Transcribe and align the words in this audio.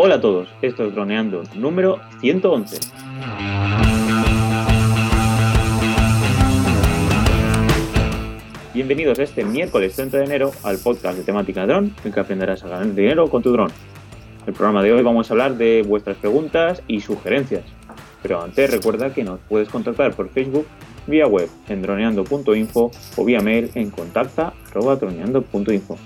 Hola 0.00 0.14
a 0.14 0.20
todos, 0.20 0.46
esto 0.62 0.84
es 0.84 0.94
Droneando 0.94 1.42
número 1.56 1.98
111. 2.20 2.78
Bienvenidos 8.72 9.18
este 9.18 9.44
miércoles 9.44 9.96
30 9.96 10.18
de 10.18 10.24
enero 10.24 10.52
al 10.62 10.78
podcast 10.78 11.18
de 11.18 11.24
temática 11.24 11.66
dron, 11.66 11.92
en 12.04 12.12
que 12.12 12.20
aprenderás 12.20 12.62
a 12.62 12.68
ganar 12.68 12.94
dinero 12.94 13.28
con 13.28 13.42
tu 13.42 13.50
dron. 13.50 13.72
En 14.42 14.46
el 14.46 14.54
programa 14.54 14.84
de 14.84 14.92
hoy 14.92 15.02
vamos 15.02 15.28
a 15.28 15.34
hablar 15.34 15.56
de 15.56 15.82
vuestras 15.82 16.16
preguntas 16.18 16.80
y 16.86 17.00
sugerencias. 17.00 17.64
Pero 18.22 18.40
antes 18.40 18.70
recuerda 18.70 19.12
que 19.12 19.24
nos 19.24 19.40
puedes 19.48 19.68
contactar 19.68 20.14
por 20.14 20.28
Facebook, 20.28 20.68
vía 21.08 21.26
web 21.26 21.48
en 21.68 21.82
droneando.info 21.82 22.92
o 23.16 23.24
vía 23.24 23.40
mail 23.40 23.72
en 23.74 23.90
contacta.droneando.info. 23.90 25.98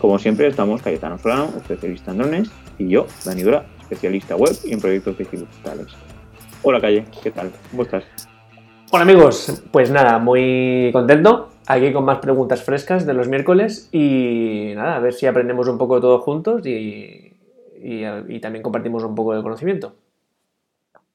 Como 0.00 0.20
siempre 0.20 0.46
estamos 0.46 0.80
Cayetano 0.80 1.18
Solano, 1.18 1.52
especialista 1.58 2.12
en 2.12 2.18
drones, 2.18 2.52
y 2.80 2.88
yo, 2.88 3.06
Dani 3.24 3.42
Dura, 3.42 3.66
especialista 3.80 4.36
web 4.36 4.56
y 4.64 4.72
en 4.72 4.80
proyectos 4.80 5.18
digitales. 5.18 5.86
Hola 6.62 6.80
Calle, 6.80 7.04
¿qué 7.22 7.30
tal? 7.30 7.52
¿Cómo 7.70 7.82
estás? 7.82 8.04
Hola 8.90 9.02
amigos, 9.02 9.62
pues 9.70 9.90
nada, 9.90 10.18
muy 10.18 10.90
contento, 10.92 11.50
aquí 11.66 11.92
con 11.92 12.04
más 12.04 12.18
preguntas 12.18 12.62
frescas 12.62 13.06
de 13.06 13.14
los 13.14 13.28
miércoles 13.28 13.88
y 13.92 14.72
nada, 14.74 14.96
a 14.96 15.00
ver 15.00 15.12
si 15.12 15.26
aprendemos 15.26 15.68
un 15.68 15.78
poco 15.78 16.00
todos 16.00 16.22
juntos 16.22 16.66
y, 16.66 17.32
y 17.82 18.40
también 18.40 18.62
compartimos 18.62 19.04
un 19.04 19.14
poco 19.14 19.36
de 19.36 19.42
conocimiento. 19.42 19.94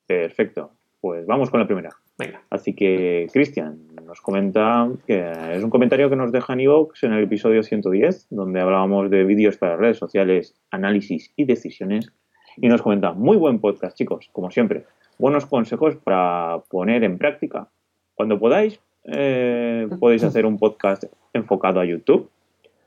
Perfecto, 0.06 0.72
pues 1.06 1.28
vamos 1.28 1.52
con 1.52 1.60
la 1.60 1.68
primera. 1.68 1.92
Venga. 2.18 2.42
Así 2.50 2.74
que, 2.74 3.28
Cristian, 3.32 3.78
nos 4.08 4.22
comenta 4.22 4.90
que 5.06 5.32
es 5.52 5.64
un 5.64 5.70
comentario 5.70 6.10
que 6.10 6.16
nos 6.16 6.32
deja 6.32 6.54
en 6.54 6.62
iVoox 6.62 7.04
en 7.04 7.14
el 7.14 7.26
episodio 7.26 7.62
110, 7.62 8.26
donde 8.32 8.60
hablábamos 8.60 9.12
de 9.12 9.24
vídeos 9.24 9.56
para 9.56 9.78
redes 9.78 10.00
sociales, 10.00 10.56
análisis 10.72 11.32
y 11.36 11.46
decisiones. 11.46 12.12
Y 12.58 12.70
nos 12.70 12.82
comenta, 12.82 13.12
muy 13.12 13.38
buen 13.38 13.60
podcast, 13.60 13.96
chicos, 13.96 14.30
como 14.32 14.50
siempre. 14.50 14.86
Buenos 15.20 15.46
consejos 15.46 15.96
para 15.96 16.62
poner 16.72 17.04
en 17.04 17.20
práctica. 17.20 17.68
Cuando 18.16 18.40
podáis, 18.40 18.80
eh, 19.04 19.88
podéis 20.00 20.24
hacer 20.30 20.48
un 20.48 20.58
podcast 20.58 21.04
enfocado 21.34 21.82
a 21.82 21.86
YouTube. 21.86 22.32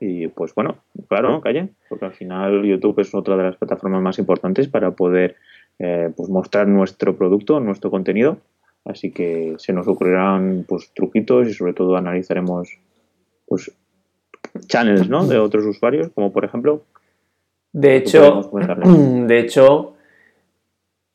Y 0.01 0.27
pues 0.27 0.53
bueno, 0.53 0.79
claro, 1.07 1.29
¿no? 1.29 1.39
Calle, 1.39 1.69
porque 1.87 2.03
al 2.03 2.13
final 2.13 2.65
YouTube 2.65 2.99
es 2.99 3.15
otra 3.15 3.37
de 3.37 3.43
las 3.43 3.55
plataformas 3.55 4.01
más 4.01 4.19
importantes 4.19 4.67
para 4.67 4.91
poder 4.91 5.37
eh, 5.79 6.11
pues 6.15 6.29
mostrar 6.29 6.67
nuestro 6.67 7.15
producto, 7.15 7.59
nuestro 7.59 7.89
contenido 7.89 8.37
Así 8.85 9.11
que 9.11 9.55
se 9.57 9.73
nos 9.73 9.87
ocurrirán 9.87 10.65
pues 10.67 10.91
truquitos 10.93 11.47
y 11.47 11.53
sobre 11.53 11.73
todo 11.73 11.95
analizaremos 11.95 12.69
pues 13.45 13.71
channels 14.67 15.09
¿no? 15.09 15.27
de 15.27 15.37
otros 15.37 15.65
usuarios, 15.65 16.09
como 16.13 16.31
por 16.31 16.45
ejemplo. 16.45 16.83
De 17.71 17.95
hecho, 17.95 18.49
de 19.27 19.39
hecho, 19.39 19.93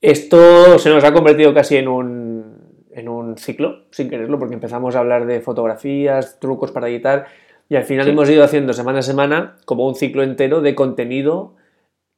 esto 0.01 0.79
se 0.79 0.91
nos 0.91 1.03
ha 1.05 1.12
convertido 1.12 1.55
casi 1.55 1.77
en 1.77 1.89
un, 1.89 2.59
en 2.92 3.09
un 3.09 3.37
ciclo, 3.39 3.87
sin 3.91 4.09
quererlo, 4.09 4.39
porque 4.39 4.55
empezamos 4.55 4.95
a 4.95 5.01
hablar 5.01 5.27
de 5.27 5.41
fotografías, 5.41 6.39
trucos 6.39 6.70
para 6.70 6.89
editar, 6.89 7.27
y 7.69 7.77
al 7.77 7.85
final 7.85 8.07
hemos 8.07 8.29
ido 8.29 8.45
haciendo 8.45 8.73
semana 8.73 8.98
a 9.01 9.03
semana 9.03 9.57
como 9.65 9.89
un 9.89 9.95
ciclo 9.95 10.23
entero 10.23 10.61
de 10.61 10.75
contenido 10.75 11.55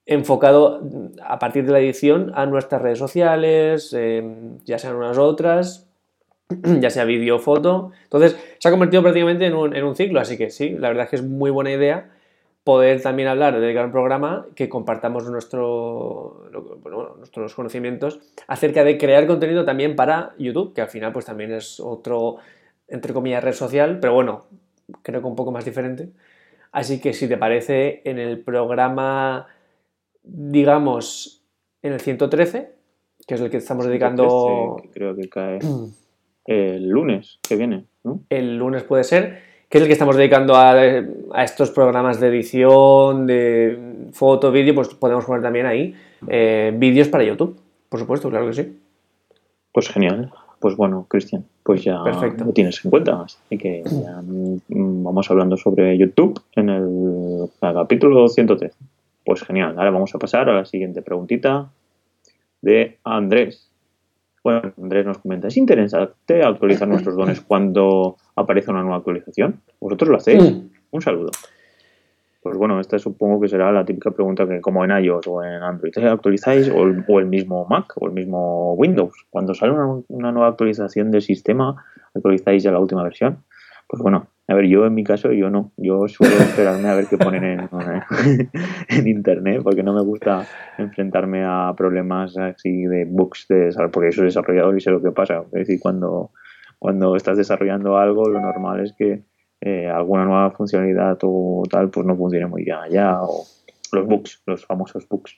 enfocado 0.06 0.80
a 1.22 1.38
partir 1.40 1.66
de 1.66 1.72
la 1.72 1.80
edición 1.80 2.32
a 2.34 2.46
nuestras 2.46 2.80
redes 2.80 2.98
sociales, 2.98 3.92
eh, 3.92 4.24
ya 4.64 4.78
sean 4.78 4.94
unas 4.94 5.18
otras, 5.18 5.88
ya 6.80 6.90
sea 6.90 7.04
vídeo 7.04 7.36
o 7.36 7.38
foto. 7.40 7.90
Entonces, 8.04 8.38
se 8.58 8.68
ha 8.68 8.70
convertido 8.70 9.02
prácticamente 9.02 9.46
en 9.46 9.54
un, 9.54 9.96
ciclo, 9.96 10.20
así 10.20 10.38
que 10.38 10.50
sí, 10.50 10.70
la 10.70 10.88
verdad 10.88 11.04
es 11.04 11.10
que 11.10 11.16
es 11.16 11.24
muy 11.24 11.50
buena 11.50 11.72
idea 11.72 12.10
poder 12.62 13.00
también 13.00 13.28
hablar, 13.28 13.60
dedicar 13.60 13.84
un 13.84 13.92
programa 13.92 14.46
que 14.56 14.68
compartamos 14.68 15.28
nuestro, 15.30 16.48
nuestros 17.18 17.54
conocimientos 17.54 18.18
acerca 18.48 18.82
de 18.82 18.98
crear 18.98 19.28
contenido 19.28 19.64
también 19.64 19.94
para 19.94 20.34
YouTube, 20.36 20.74
que 20.74 20.80
al 20.80 20.88
final 20.88 21.12
pues 21.12 21.26
también 21.26 21.52
es 21.52 21.78
otro, 21.78 22.38
entre 22.88 23.12
comillas, 23.12 23.44
red 23.44 23.52
social, 23.52 23.98
pero 24.00 24.14
bueno, 24.14 24.46
creo 25.02 25.20
que 25.20 25.26
un 25.28 25.36
poco 25.36 25.52
más 25.52 25.64
diferente. 25.64 26.08
Así 26.72 27.00
que 27.00 27.12
si 27.12 27.28
te 27.28 27.36
parece, 27.36 28.02
en 28.04 28.18
el 28.18 28.40
programa 28.40 29.46
digamos, 30.26 31.42
en 31.82 31.92
el 31.92 32.00
113, 32.00 32.72
que 33.26 33.34
es 33.34 33.40
el 33.40 33.50
que 33.50 33.56
estamos 33.58 33.86
dedicando... 33.86 34.76
creo 34.92 35.16
que 35.16 35.28
cae 35.28 35.58
el 36.44 36.88
lunes 36.88 37.38
que 37.46 37.56
viene, 37.56 37.84
¿no? 38.04 38.20
El 38.28 38.58
lunes 38.58 38.84
puede 38.84 39.04
ser, 39.04 39.40
que 39.68 39.78
es 39.78 39.82
el 39.82 39.88
que 39.88 39.94
estamos 39.94 40.16
dedicando 40.16 40.54
a, 40.56 40.76
estos 41.42 41.70
programas 41.70 42.20
de 42.20 42.28
edición, 42.28 43.26
de 43.26 44.08
foto, 44.12 44.52
vídeo, 44.52 44.74
pues 44.74 44.88
podemos 44.94 45.24
poner 45.24 45.42
también 45.42 45.66
ahí 45.66 45.94
eh, 46.28 46.72
vídeos 46.76 47.08
para 47.08 47.24
YouTube, 47.24 47.58
por 47.88 48.00
supuesto, 48.00 48.30
claro 48.30 48.46
que 48.46 48.52
sí. 48.52 48.78
Pues 49.72 49.88
genial. 49.88 50.32
Pues 50.58 50.74
bueno, 50.74 51.06
Cristian, 51.08 51.44
pues 51.62 51.84
ya 51.84 51.98
lo 51.98 52.52
tienes 52.52 52.82
en 52.84 52.90
cuenta. 52.90 53.22
Así 53.22 53.58
que 53.58 53.82
ya 53.84 54.22
mm, 54.22 55.04
vamos 55.04 55.30
hablando 55.30 55.56
sobre 55.56 55.96
YouTube 55.98 56.40
en 56.54 56.70
el 56.70 57.50
capítulo 57.60 58.28
113. 58.28 58.74
Pues 59.26 59.42
genial, 59.42 59.74
ahora 59.76 59.90
vamos 59.90 60.14
a 60.14 60.20
pasar 60.20 60.48
a 60.48 60.54
la 60.54 60.64
siguiente 60.64 61.02
preguntita 61.02 61.68
de 62.62 62.98
Andrés. 63.02 63.72
Bueno, 64.44 64.72
Andrés 64.80 65.04
nos 65.04 65.18
comenta, 65.18 65.48
¿es 65.48 65.56
interesante 65.56 66.44
actualizar 66.44 66.86
nuestros 66.86 67.16
dones 67.16 67.40
cuando 67.48 68.18
aparece 68.36 68.70
una 68.70 68.82
nueva 68.82 68.98
actualización? 68.98 69.60
¿Vosotros 69.80 70.10
lo 70.10 70.16
hacéis? 70.18 70.44
Mm. 70.44 70.70
Un 70.92 71.02
saludo. 71.02 71.32
Pues 72.40 72.56
bueno, 72.56 72.78
esta 72.78 73.00
supongo 73.00 73.40
que 73.40 73.48
será 73.48 73.72
la 73.72 73.84
típica 73.84 74.12
pregunta 74.12 74.46
que 74.46 74.60
como 74.60 74.84
en 74.84 74.92
iOS 74.92 75.26
o 75.26 75.42
en 75.42 75.60
Android, 75.60 75.92
¿actualizáis 75.98 76.70
o 76.70 76.84
el, 77.18 77.26
mismo 77.26 77.66
Mac 77.68 77.94
o 77.96 78.06
el 78.06 78.12
mismo 78.12 78.74
Windows? 78.74 79.26
Cuando 79.28 79.54
sale 79.54 79.72
una, 79.72 80.02
una 80.06 80.30
nueva 80.30 80.50
actualización 80.50 81.10
del 81.10 81.22
sistema, 81.22 81.84
¿actualizáis 82.14 82.62
ya 82.62 82.70
la 82.70 82.78
última 82.78 83.02
versión? 83.02 83.38
Pues 83.88 84.00
bueno, 84.00 84.28
a 84.48 84.54
ver, 84.54 84.66
yo 84.66 84.86
en 84.86 84.94
mi 84.94 85.02
caso, 85.02 85.32
yo 85.32 85.50
no. 85.50 85.72
Yo 85.76 86.06
suelo 86.06 86.36
esperarme 86.36 86.88
a 86.88 86.94
ver 86.94 87.06
qué 87.08 87.18
ponen 87.18 87.44
en, 87.44 87.68
internet, 89.08 89.60
porque 89.64 89.82
no 89.82 89.92
me 89.92 90.02
gusta 90.02 90.46
enfrentarme 90.78 91.44
a 91.44 91.74
problemas 91.76 92.36
así 92.38 92.84
de 92.84 93.06
bugs, 93.06 93.48
de, 93.48 93.74
porque 93.92 94.12
soy 94.12 94.26
desarrollador 94.26 94.76
y 94.76 94.80
sé 94.80 94.92
lo 94.92 95.02
que 95.02 95.10
pasa. 95.10 95.42
Es 95.46 95.66
decir, 95.66 95.80
cuando, 95.80 96.30
cuando 96.78 97.16
estás 97.16 97.36
desarrollando 97.36 97.98
algo, 97.98 98.28
lo 98.28 98.40
normal 98.40 98.84
es 98.84 98.92
que 98.92 99.24
eh, 99.60 99.88
alguna 99.88 100.24
nueva 100.24 100.52
funcionalidad 100.52 101.18
o 101.22 101.64
tal, 101.68 101.90
pues 101.90 102.06
no 102.06 102.16
funcione 102.16 102.46
muy 102.46 102.62
bien 102.62 102.76
allá, 102.76 103.20
o 103.22 103.44
los 103.92 104.06
bugs, 104.06 104.42
los 104.46 104.64
famosos 104.64 105.08
bugs. 105.08 105.36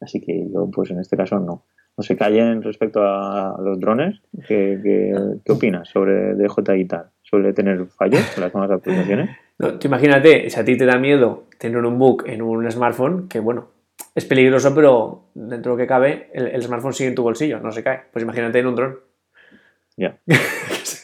Así 0.00 0.20
que 0.20 0.48
yo, 0.52 0.70
pues 0.70 0.92
en 0.92 1.00
este 1.00 1.16
caso, 1.16 1.40
no. 1.40 1.64
No 1.98 2.02
se 2.04 2.14
callen 2.14 2.62
respecto 2.62 3.00
a 3.02 3.56
los 3.60 3.80
drones. 3.80 4.20
¿Qué, 4.46 4.78
qué, 4.84 5.14
qué 5.44 5.52
opinas 5.52 5.88
sobre 5.88 6.34
DJI 6.34 6.80
y 6.80 6.84
tal? 6.84 7.10
Suele 7.28 7.52
tener 7.52 7.86
fallos 7.86 8.22
en 8.36 8.42
las 8.42 8.54
nuevas 8.54 8.78
aplicaciones. 8.78 9.30
No, 9.58 9.78
imagínate, 9.82 10.50
si 10.50 10.60
a 10.60 10.66
ti 10.66 10.76
te 10.76 10.84
da 10.84 10.98
miedo 10.98 11.44
tener 11.58 11.82
un 11.82 11.98
bug 11.98 12.24
en 12.26 12.42
un 12.42 12.70
smartphone, 12.70 13.26
que 13.26 13.40
bueno, 13.40 13.70
es 14.14 14.26
peligroso, 14.26 14.74
pero 14.74 15.30
dentro 15.34 15.72
de 15.72 15.76
lo 15.78 15.82
que 15.82 15.86
cabe, 15.86 16.28
el, 16.34 16.62
smartphone 16.62 16.92
sigue 16.92 17.08
en 17.08 17.14
tu 17.14 17.22
bolsillo, 17.22 17.58
no 17.60 17.72
se 17.72 17.82
cae. 17.82 18.02
Pues 18.12 18.22
imagínate 18.22 18.58
en 18.58 18.66
un 18.66 18.74
dron. 18.74 18.98
Ya. 19.96 20.18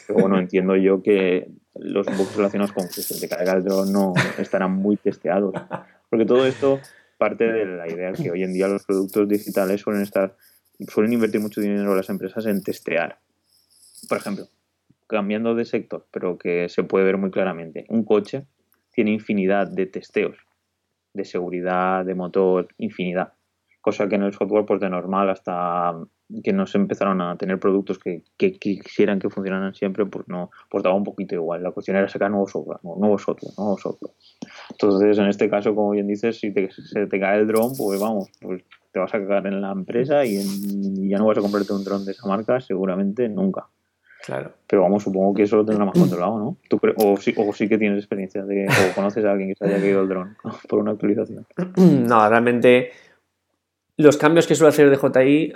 pero 0.07 0.19
bueno, 0.19 0.37
entiendo 0.37 0.75
yo 0.75 1.01
que 1.01 1.47
los 1.73 2.05
bugs 2.15 2.35
relacionados 2.35 2.73
con 2.73 2.87
que 2.87 3.01
se 3.01 3.19
te 3.19 3.27
caiga 3.27 3.53
el 3.53 3.63
dron 3.63 3.91
no 3.91 4.13
estarán 4.37 4.73
muy 4.73 4.97
testeados. 4.97 5.55
Porque 6.11 6.25
todo 6.25 6.45
esto 6.45 6.79
parte 7.17 7.51
de 7.51 7.65
la 7.65 7.87
idea 7.87 8.11
que 8.11 8.29
hoy 8.29 8.43
en 8.43 8.53
día 8.53 8.67
los 8.67 8.85
productos 8.85 9.27
digitales 9.27 9.81
suelen 9.81 10.03
estar, 10.03 10.35
suelen 10.89 11.13
invertir 11.13 11.41
mucho 11.41 11.59
dinero 11.59 11.95
las 11.95 12.09
empresas 12.09 12.45
en 12.45 12.61
testear. 12.61 13.17
Por 14.07 14.19
ejemplo, 14.19 14.47
cambiando 15.13 15.55
de 15.55 15.63
sector, 15.63 16.05
pero 16.11 16.37
que 16.37 16.67
se 16.67 16.83
puede 16.83 17.05
ver 17.05 17.17
muy 17.17 17.31
claramente. 17.31 17.85
Un 17.87 18.03
coche 18.03 18.45
tiene 18.91 19.11
infinidad 19.11 19.67
de 19.71 19.85
testeos 19.85 20.35
de 21.13 21.25
seguridad, 21.25 22.05
de 22.05 22.15
motor, 22.15 22.67
infinidad. 22.77 23.33
Cosa 23.81 24.07
que 24.07 24.15
en 24.15 24.23
el 24.23 24.33
software, 24.33 24.65
pues 24.65 24.79
de 24.79 24.89
normal, 24.89 25.29
hasta 25.29 25.93
que 26.43 26.53
no 26.53 26.65
se 26.65 26.77
empezaron 26.77 27.21
a 27.21 27.37
tener 27.37 27.59
productos 27.59 27.99
que, 27.99 28.23
quisieran 28.37 29.19
que 29.19 29.29
funcionaran 29.29 29.75
siempre, 29.75 30.05
pues 30.05 30.27
no, 30.27 30.49
pues 30.69 30.83
daba 30.83 30.95
un 30.95 31.03
poquito 31.03 31.35
igual. 31.35 31.61
La 31.61 31.71
cuestión 31.71 31.97
era 31.97 32.07
sacar 32.07 32.31
nuevo 32.31 32.47
software, 32.47 32.79
nuevo 32.83 33.17
software, 33.17 33.53
nuevo 33.57 33.77
software. 33.77 34.13
Entonces, 34.71 35.17
en 35.17 35.27
este 35.27 35.49
caso, 35.49 35.75
como 35.75 35.91
bien 35.91 36.07
dices, 36.07 36.39
si 36.39 36.51
te, 36.51 36.71
se 36.71 37.07
te 37.07 37.19
cae 37.19 37.39
el 37.39 37.47
dron, 37.47 37.73
pues 37.77 37.99
vamos, 37.99 38.29
pues 38.41 38.63
te 38.91 38.99
vas 38.99 39.13
a 39.13 39.19
cagar 39.19 39.47
en 39.47 39.61
la 39.61 39.71
empresa 39.71 40.25
y, 40.25 40.37
y 40.37 41.09
ya 41.09 41.17
no 41.17 41.25
vas 41.25 41.37
a 41.37 41.41
comprarte 41.41 41.73
un 41.73 41.83
dron 41.83 42.05
de 42.05 42.13
esa 42.13 42.27
marca, 42.27 42.61
seguramente 42.61 43.27
nunca. 43.27 43.67
Claro. 44.25 44.53
Pero 44.67 44.83
vamos, 44.83 45.03
supongo 45.03 45.33
que 45.33 45.43
eso 45.43 45.57
lo 45.57 45.65
tendrá 45.65 45.85
más 45.85 45.97
controlado, 45.97 46.39
¿no? 46.39 46.57
¿Tú 46.69 46.79
o, 46.95 47.17
sí, 47.17 47.33
o 47.35 47.53
sí 47.53 47.67
que 47.67 47.77
tienes 47.77 47.99
experiencia 47.99 48.43
de, 48.45 48.67
o 48.67 48.95
conoces 48.95 49.25
a 49.25 49.31
alguien 49.31 49.49
que 49.49 49.55
se 49.55 49.65
haya 49.65 49.81
caído 49.81 50.01
el 50.01 50.07
dron 50.07 50.37
por 50.69 50.79
una 50.79 50.91
actualización. 50.91 51.45
No, 51.75 52.29
realmente 52.29 52.91
los 53.97 54.17
cambios 54.17 54.47
que 54.47 54.55
suele 54.55 54.69
hacer 54.69 54.89
DJI, 54.89 55.27
eh, 55.27 55.53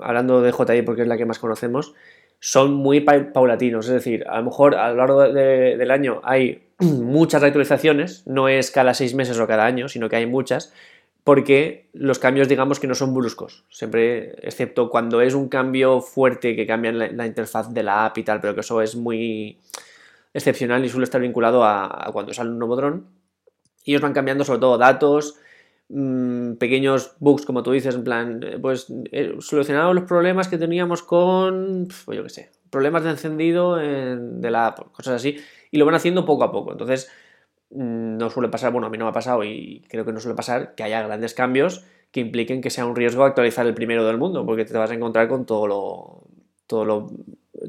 hablando 0.00 0.42
de 0.42 0.50
DJI 0.50 0.82
porque 0.82 1.02
es 1.02 1.08
la 1.08 1.16
que 1.16 1.26
más 1.26 1.38
conocemos, 1.38 1.94
son 2.40 2.74
muy 2.74 3.00
paulatinos. 3.00 3.86
Es 3.86 3.92
decir, 3.92 4.24
a 4.28 4.38
lo 4.38 4.44
mejor 4.46 4.74
a 4.74 4.90
lo 4.90 4.96
largo 4.96 5.22
del 5.22 5.90
año 5.90 6.20
hay 6.24 6.70
muchas 6.80 7.42
actualizaciones, 7.42 8.26
no 8.26 8.48
es 8.48 8.72
cada 8.72 8.94
seis 8.94 9.14
meses 9.14 9.38
o 9.38 9.46
cada 9.46 9.64
año, 9.64 9.88
sino 9.88 10.08
que 10.08 10.16
hay 10.16 10.26
muchas, 10.26 10.74
porque 11.24 11.88
los 11.92 12.18
cambios 12.18 12.48
digamos 12.48 12.80
que 12.80 12.86
no 12.86 12.94
son 12.94 13.14
bruscos, 13.14 13.64
siempre, 13.70 14.34
excepto 14.46 14.90
cuando 14.90 15.20
es 15.20 15.34
un 15.34 15.48
cambio 15.48 16.00
fuerte 16.00 16.56
que 16.56 16.66
cambia 16.66 16.92
la, 16.92 17.26
interfaz 17.26 17.72
de 17.72 17.82
la 17.82 18.06
app 18.06 18.18
y 18.18 18.24
tal, 18.24 18.40
pero 18.40 18.54
que 18.54 18.60
eso 18.60 18.82
es 18.82 18.96
muy 18.96 19.60
excepcional 20.34 20.84
y 20.84 20.88
suele 20.88 21.04
estar 21.04 21.20
vinculado 21.20 21.64
a, 21.64 22.10
cuando 22.12 22.32
sale 22.32 22.50
un 22.50 22.58
nuevo 22.58 22.76
dron. 22.76 23.06
Y 23.84 23.92
ellos 23.92 24.02
van 24.02 24.12
cambiando 24.12 24.44
sobre 24.44 24.60
todo 24.60 24.78
datos, 24.78 25.36
mm, 25.88 26.54
pequeños 26.54 27.14
bugs, 27.20 27.44
como 27.44 27.62
tú 27.62 27.72
dices, 27.72 27.94
en 27.94 28.04
plan, 28.04 28.40
eh, 28.42 28.58
pues 28.60 28.86
eh, 29.12 29.34
los 29.34 30.04
problemas 30.04 30.48
que 30.48 30.58
teníamos 30.58 31.02
con, 31.02 31.88
pues 32.04 32.16
yo 32.16 32.22
qué 32.24 32.30
sé, 32.30 32.50
problemas 32.70 33.04
de 33.04 33.10
encendido 33.10 33.76
de 33.76 34.50
la 34.50 34.68
app, 34.68 34.92
cosas 34.92 35.16
así, 35.16 35.36
y 35.70 35.78
lo 35.78 35.84
van 35.84 35.94
haciendo 35.94 36.24
poco 36.24 36.44
a 36.44 36.52
poco. 36.52 36.72
Entonces, 36.72 37.10
no 37.74 38.30
suele 38.30 38.48
pasar, 38.48 38.72
bueno, 38.72 38.86
a 38.86 38.90
mí 38.90 38.98
no 38.98 39.04
me 39.04 39.10
ha 39.10 39.14
pasado 39.14 39.44
y 39.44 39.84
creo 39.88 40.04
que 40.04 40.12
no 40.12 40.20
suele 40.20 40.36
pasar 40.36 40.74
que 40.74 40.82
haya 40.82 41.02
grandes 41.02 41.34
cambios 41.34 41.84
que 42.10 42.20
impliquen 42.20 42.60
que 42.60 42.70
sea 42.70 42.84
un 42.84 42.94
riesgo 42.94 43.24
actualizar 43.24 43.66
el 43.66 43.74
primero 43.74 44.06
del 44.06 44.18
mundo, 44.18 44.44
porque 44.44 44.66
te 44.66 44.76
vas 44.76 44.90
a 44.90 44.94
encontrar 44.94 45.28
con 45.28 45.46
todo 45.46 45.66
lo, 45.66 46.22
todo 46.66 46.84
lo, 46.84 47.10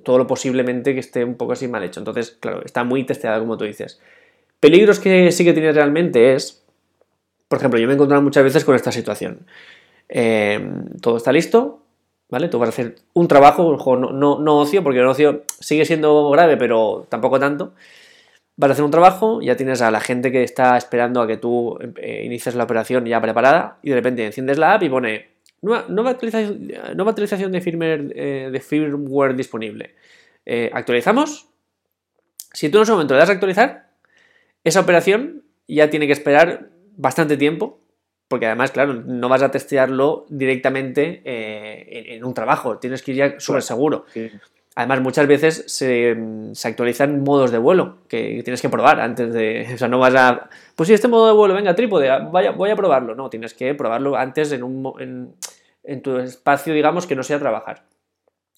todo 0.04 0.18
lo 0.18 0.28
posiblemente 0.28 0.94
que 0.94 1.00
esté 1.00 1.24
un 1.24 1.36
poco 1.36 1.54
así 1.54 1.68
mal 1.70 1.84
hecho. 1.84 2.02
Entonces, 2.02 2.32
claro, 2.40 2.62
está 2.64 2.84
muy 2.84 3.06
testeada, 3.06 3.40
como 3.40 3.58
tú 3.58 3.64
dices. 3.64 4.02
Peligros 4.60 5.00
que 5.00 5.32
sí 5.32 5.46
que 5.46 5.54
tiene 5.54 5.72
realmente 5.72 6.34
es, 6.34 6.62
por 7.48 7.60
ejemplo, 7.60 7.80
yo 7.80 7.88
me 7.88 7.94
he 7.94 7.96
encontrado 7.96 8.22
muchas 8.22 8.44
veces 8.44 8.66
con 8.66 8.76
esta 8.76 8.92
situación. 8.92 9.46
Eh, 10.10 10.62
todo 11.02 11.16
está 11.16 11.32
listo, 11.32 11.82
¿vale? 12.30 12.50
Tú 12.50 12.60
vas 12.60 12.68
a 12.68 12.72
hacer 12.72 12.96
un 13.14 13.30
trabajo, 13.30 13.78
no, 13.96 14.12
no, 14.12 14.40
no 14.40 14.58
ocio, 14.58 14.84
porque 14.84 15.00
el 15.00 15.08
ocio 15.08 15.44
sigue 15.60 15.86
siendo 15.86 16.30
grave, 16.32 16.58
pero 16.58 17.06
tampoco 17.08 17.40
tanto 17.40 17.74
vas 18.56 18.70
a 18.70 18.74
hacer 18.74 18.86
un 18.86 18.92
trabajo, 18.92 19.42
ya 19.42 19.56
tienes 19.56 19.82
a 19.82 19.92
la 19.92 20.00
gente 20.00 20.32
que 20.32 20.44
está 20.44 20.78
esperando 20.78 21.22
a 21.22 21.28
que 21.28 21.38
tú 21.38 21.78
eh, 21.98 22.24
inicies 22.26 22.56
la 22.56 22.64
operación 22.64 23.06
ya 23.06 23.22
preparada 23.22 23.80
y 23.82 23.90
de 23.90 23.96
repente 23.96 24.26
enciendes 24.26 24.58
la 24.58 24.76
app 24.76 24.84
y 24.84 24.90
pone 24.90 25.34
nueva, 25.62 26.12
actualización, 26.12 27.52
de, 27.52 27.62
firmware, 27.62 28.14
eh, 28.16 28.50
de 28.52 28.60
firmware 28.60 29.36
disponible. 29.36 29.96
Eh, 30.46 30.70
¿Actualizamos? 30.74 31.48
Si 32.52 32.70
tú 32.70 32.78
en 32.78 32.84
ese 32.84 32.92
momento 32.92 33.14
le 33.14 33.22
das 33.22 33.30
a 33.30 33.34
actualizar, 33.34 33.90
esa 34.64 34.82
operación 34.82 35.44
ya 35.68 35.90
tiene 35.90 36.06
que 36.06 36.14
esperar 36.14 36.70
bastante 36.96 37.38
tiempo, 37.38 37.80
porque 38.28 38.46
además, 38.46 38.72
claro, 38.72 38.94
no 38.94 39.30
vas 39.30 39.42
a 39.42 39.52
testearlo 39.52 40.26
directamente 40.30 41.22
en, 41.26 42.24
un 42.24 42.34
trabajo, 42.34 42.80
tienes 42.80 43.02
que 43.02 43.12
ir 43.12 43.18
ya 43.18 43.40
súper 43.40 43.62
seguro. 43.62 44.06
Además, 44.76 45.02
muchas 45.02 45.28
veces 45.28 45.66
se, 45.68 46.18
actualizan 46.64 47.22
modos 47.22 47.52
de 47.52 47.60
vuelo 47.60 48.00
que 48.08 48.42
tienes 48.44 48.62
que 48.62 48.70
probar 48.70 49.00
antes 49.00 49.32
de. 49.32 49.68
O 49.76 49.78
sea, 49.78 49.88
no 49.88 50.00
vas 50.00 50.16
a. 50.16 50.50
Pues 50.76 50.88
si 50.88 50.94
este 50.94 51.08
modo 51.08 51.28
de 51.28 51.34
vuelo, 51.34 51.54
venga, 51.54 51.76
trípode, 51.76 52.10
vaya, 52.32 52.52
voy 52.52 52.72
a 52.72 52.76
probarlo. 52.76 53.14
No, 53.14 53.30
tienes 53.30 53.54
que 53.54 53.76
probarlo 53.76 54.16
antes 54.16 54.52
en, 54.52 54.64
un, 54.64 55.36
en, 55.84 56.02
tu 56.02 56.18
espacio, 56.18 56.74
digamos, 56.74 57.06
que 57.06 57.16
no 57.16 57.22
sea 57.22 57.38
trabajar. 57.40 57.86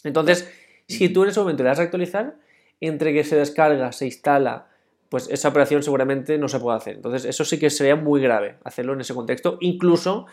Entonces, 0.04 0.50
si 0.88 1.10
tú 1.10 1.24
en 1.24 1.30
ese 1.30 1.40
momento 1.40 1.64
le 1.64 1.70
das 1.70 1.80
a 1.80 1.84
actualizar, 1.84 2.36
entre 2.80 3.14
que 3.14 3.24
se 3.24 3.36
descarga, 3.36 3.92
se 3.92 4.06
instala, 4.06 4.68
pues 5.10 5.28
esa 5.30 5.50
operación 5.50 5.84
seguramente 5.84 6.38
no 6.38 6.48
se 6.48 6.60
puede 6.60 6.78
hacer. 6.78 6.96
Entonces, 6.96 7.26
eso 7.26 7.44
sí 7.44 7.60
que 7.60 7.70
sería 7.70 7.98
muy 7.98 8.22
grave 8.22 8.58
hacerlo 8.64 8.94
en 8.94 9.02
ese 9.02 9.14
contexto, 9.14 9.58
incluso 9.60 10.28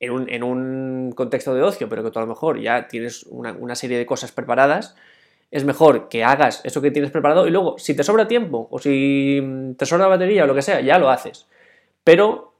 en 0.00 0.42
un, 0.42 1.12
contexto 1.14 1.54
de 1.54 1.62
ocio, 1.62 1.88
pero 1.88 2.02
que 2.02 2.10
tú 2.10 2.18
a 2.18 2.22
lo 2.22 2.28
mejor 2.28 2.58
ya 2.60 2.88
tienes 2.88 3.24
una, 3.24 3.74
serie 3.74 3.98
de 3.98 4.06
cosas 4.06 4.32
preparadas, 4.32 4.96
es 5.50 5.64
mejor 5.64 6.08
que 6.08 6.24
hagas 6.24 6.62
eso 6.64 6.80
que 6.80 6.90
tienes 6.90 7.10
preparado 7.10 7.46
y 7.46 7.50
luego, 7.50 7.76
si 7.78 7.94
te 7.94 8.02
sobra 8.02 8.26
tiempo 8.26 8.68
o 8.70 8.78
si 8.78 9.74
te 9.76 9.84
sobra 9.84 10.06
batería 10.06 10.44
o 10.44 10.46
lo 10.46 10.54
que 10.54 10.62
sea, 10.62 10.80
ya 10.80 10.98
lo 10.98 11.10
haces. 11.10 11.46
Pero 12.02 12.54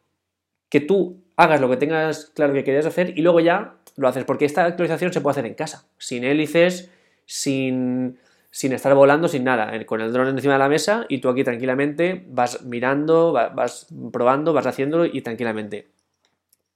que 0.69 0.81
tú 0.81 1.23
hagas 1.37 1.61
lo 1.61 1.71
que 1.71 1.77
tengas 1.77 2.27
claro 2.35 2.53
que 2.53 2.65
querías 2.65 2.87
hacer 2.87 3.19
y 3.19 3.23
luego 3.23 3.41
ya 3.41 3.77
lo 3.97 4.09
haces, 4.09 4.25
porque 4.25 4.45
esta 4.45 4.65
actualización 4.65 5.13
se 5.13 5.21
puede 5.21 5.33
hacer 5.33 5.47
en 5.47 5.55
casa, 5.55 5.87
sin 5.99 6.25
hélices, 6.25 6.91
sin, 7.25 8.19
sin 8.51 8.73
estar 8.73 8.95
volando, 8.95 9.29
sin 9.29 9.45
nada, 9.45 9.73
con 9.87 10.01
el 10.01 10.13
dron 10.13 10.29
encima 10.29 10.55
de 10.55 10.59
la 10.59 10.69
mesa 10.69 11.07
y 11.09 11.19
tú 11.19 11.29
aquí 11.29 11.45
tranquilamente 11.45 12.25
vas 12.29 12.63
mirando, 12.65 13.33
vas 13.33 13.87
probando, 14.13 14.53
vas 14.53 14.67
haciéndolo 14.67 15.07
y 15.07 15.23
tranquilamente. 15.23 15.89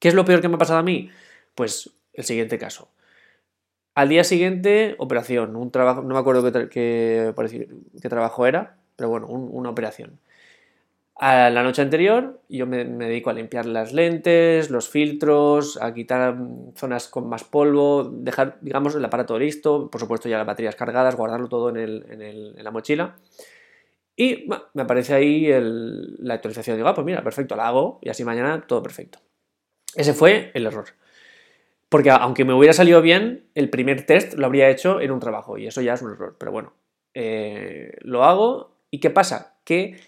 ¿Qué 0.04 0.08
es 0.08 0.14
lo 0.14 0.26
peor 0.26 0.42
que 0.42 0.48
me 0.48 0.56
ha 0.56 0.58
pasado 0.58 0.80
a 0.80 0.82
mí? 0.82 1.08
Pues 1.54 1.94
el 2.12 2.24
siguiente 2.24 2.58
caso. 2.58 2.90
Al 3.94 4.10
día 4.10 4.22
siguiente, 4.22 4.96
operación, 4.98 5.56
un 5.56 5.70
trabajo, 5.70 6.02
no 6.02 6.12
me 6.12 6.20
acuerdo 6.20 6.52
qué, 6.68 7.32
trabajo 8.02 8.46
era, 8.46 8.76
pero 8.96 9.08
bueno, 9.08 9.28
una 9.28 9.70
operación. 9.70 10.20
A 11.16 11.48
la 11.48 11.62
noche 11.62 11.80
anterior 11.80 12.38
yo 12.50 12.66
me, 12.66 12.84
dedico 12.84 13.30
a 13.30 13.32
limpiar 13.32 13.64
las 13.64 13.94
lentes, 13.94 14.68
los 14.68 14.90
filtros, 14.90 15.80
a 15.80 15.94
quitar 15.94 16.36
zonas 16.76 17.08
con 17.08 17.26
más 17.26 17.44
polvo, 17.44 18.04
dejar, 18.04 18.58
digamos, 18.60 18.94
el 18.94 19.04
aparato 19.06 19.38
listo, 19.38 19.88
por 19.90 20.02
supuesto 20.02 20.28
ya 20.28 20.36
las 20.36 20.46
baterías 20.46 20.76
cargadas, 20.76 21.16
guardarlo 21.16 21.48
todo 21.48 21.74
en, 21.74 22.62
la 22.62 22.70
mochila. 22.70 23.16
Y 24.14 24.50
me 24.74 24.82
aparece 24.82 25.14
ahí 25.14 25.48
la 26.18 26.34
actualización. 26.34 26.76
Digo, 26.76 26.88
ah, 26.88 26.94
pues 26.94 27.06
mira, 27.06 27.24
perfecto, 27.24 27.56
la 27.56 27.68
hago 27.68 28.00
y 28.02 28.10
así 28.10 28.22
mañana 28.22 28.66
todo 28.66 28.82
perfecto. 28.82 29.20
Ese 29.96 30.14
fue 30.14 30.50
el 30.54 30.66
error. 30.66 30.86
Porque 31.88 32.10
aunque 32.10 32.44
me 32.44 32.54
hubiera 32.54 32.72
salido 32.72 33.02
bien, 33.02 33.44
el 33.54 33.70
primer 33.70 34.04
test 34.06 34.34
lo 34.34 34.46
habría 34.46 34.68
hecho 34.68 35.00
en 35.00 35.10
un 35.10 35.20
trabajo 35.20 35.58
y 35.58 35.66
eso 35.66 35.80
ya 35.80 35.94
es 35.94 36.02
un 36.02 36.12
error. 36.12 36.36
Pero 36.38 36.52
bueno, 36.52 36.72
eh, 37.14 37.96
lo 38.00 38.24
hago 38.24 38.76
y 38.90 39.00
¿qué 39.00 39.10
pasa? 39.10 39.56
Que 39.64 40.00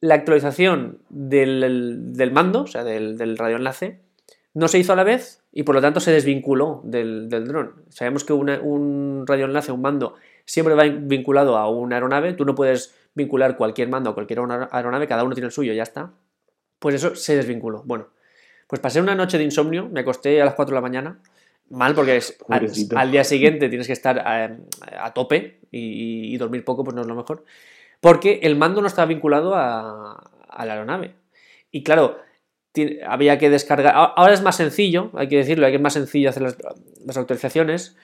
la 0.00 0.14
actualización 0.14 1.00
del, 1.10 2.30
mando, 2.32 2.62
o 2.62 2.66
sea, 2.66 2.84
del, 2.84 3.18
del, 3.18 3.36
radioenlace, 3.36 4.00
no 4.54 4.68
se 4.68 4.78
hizo 4.78 4.92
a 4.92 4.96
la 4.96 5.04
vez 5.04 5.42
y 5.52 5.64
por 5.64 5.74
lo 5.74 5.80
tanto 5.80 6.00
se 6.00 6.12
desvinculó 6.12 6.80
del, 6.84 7.28
dron. 7.28 7.84
Sabemos 7.90 8.24
que 8.24 8.32
un 8.32 9.24
radioenlace, 9.26 9.72
un 9.72 9.82
mando, 9.82 10.14
siempre 10.44 10.74
va 10.74 10.84
vinculado 10.84 11.56
a 11.56 11.68
una 11.68 11.96
aeronave. 11.96 12.32
Tú 12.34 12.44
no 12.44 12.54
puedes 12.54 12.94
vincular 13.14 13.56
cualquier 13.56 13.88
mando 13.88 14.10
a 14.10 14.14
cualquier 14.14 14.40
aeronave, 14.40 15.06
cada 15.06 15.24
uno 15.24 15.34
tiene 15.34 15.46
el 15.46 15.52
suyo, 15.52 15.72
ya 15.72 15.82
está. 15.82 16.12
Pues 16.78 16.96
eso 16.96 17.14
se 17.14 17.36
desvinculó. 17.36 17.82
Bueno, 17.84 18.08
pues 18.74 18.80
pasé 18.80 19.00
una 19.00 19.14
noche 19.14 19.38
de 19.38 19.44
insomnio, 19.44 19.88
me 19.88 20.00
acosté 20.00 20.42
a 20.42 20.44
las 20.44 20.54
4 20.54 20.72
de 20.72 20.74
la 20.74 20.80
mañana, 20.80 21.20
mal 21.70 21.94
porque 21.94 22.20
al, 22.48 23.12
día 23.12 23.22
siguiente 23.22 23.68
tienes 23.68 23.86
que 23.86 23.92
estar 23.92 24.18
eh, 24.18 24.58
a, 24.98 25.14
tope 25.14 25.60
y, 25.70 26.36
dormir 26.38 26.64
poco, 26.64 26.82
pues 26.82 26.92
no 26.92 27.02
es 27.02 27.06
lo 27.06 27.14
mejor, 27.14 27.44
porque 28.00 28.40
el 28.42 28.56
mando 28.56 28.80
no 28.80 28.88
estaba 28.88 29.06
vinculado 29.06 29.54
a, 29.54 30.28
la 30.58 30.72
aeronave. 30.72 31.14
Y 31.70 31.84
claro, 31.84 32.18
había 33.06 33.38
que 33.38 33.48
descargar, 33.48 33.94
ahora 33.94 34.32
es 34.32 34.42
más 34.42 34.56
sencillo, 34.56 35.12
hay 35.14 35.28
que 35.28 35.36
decirlo, 35.36 35.68
es 35.68 35.80
más 35.80 35.92
sencillo 35.92 36.30
hacer 36.30 36.42
las, 36.42 36.56
las 37.06 37.16
autorizaciones 37.16 37.96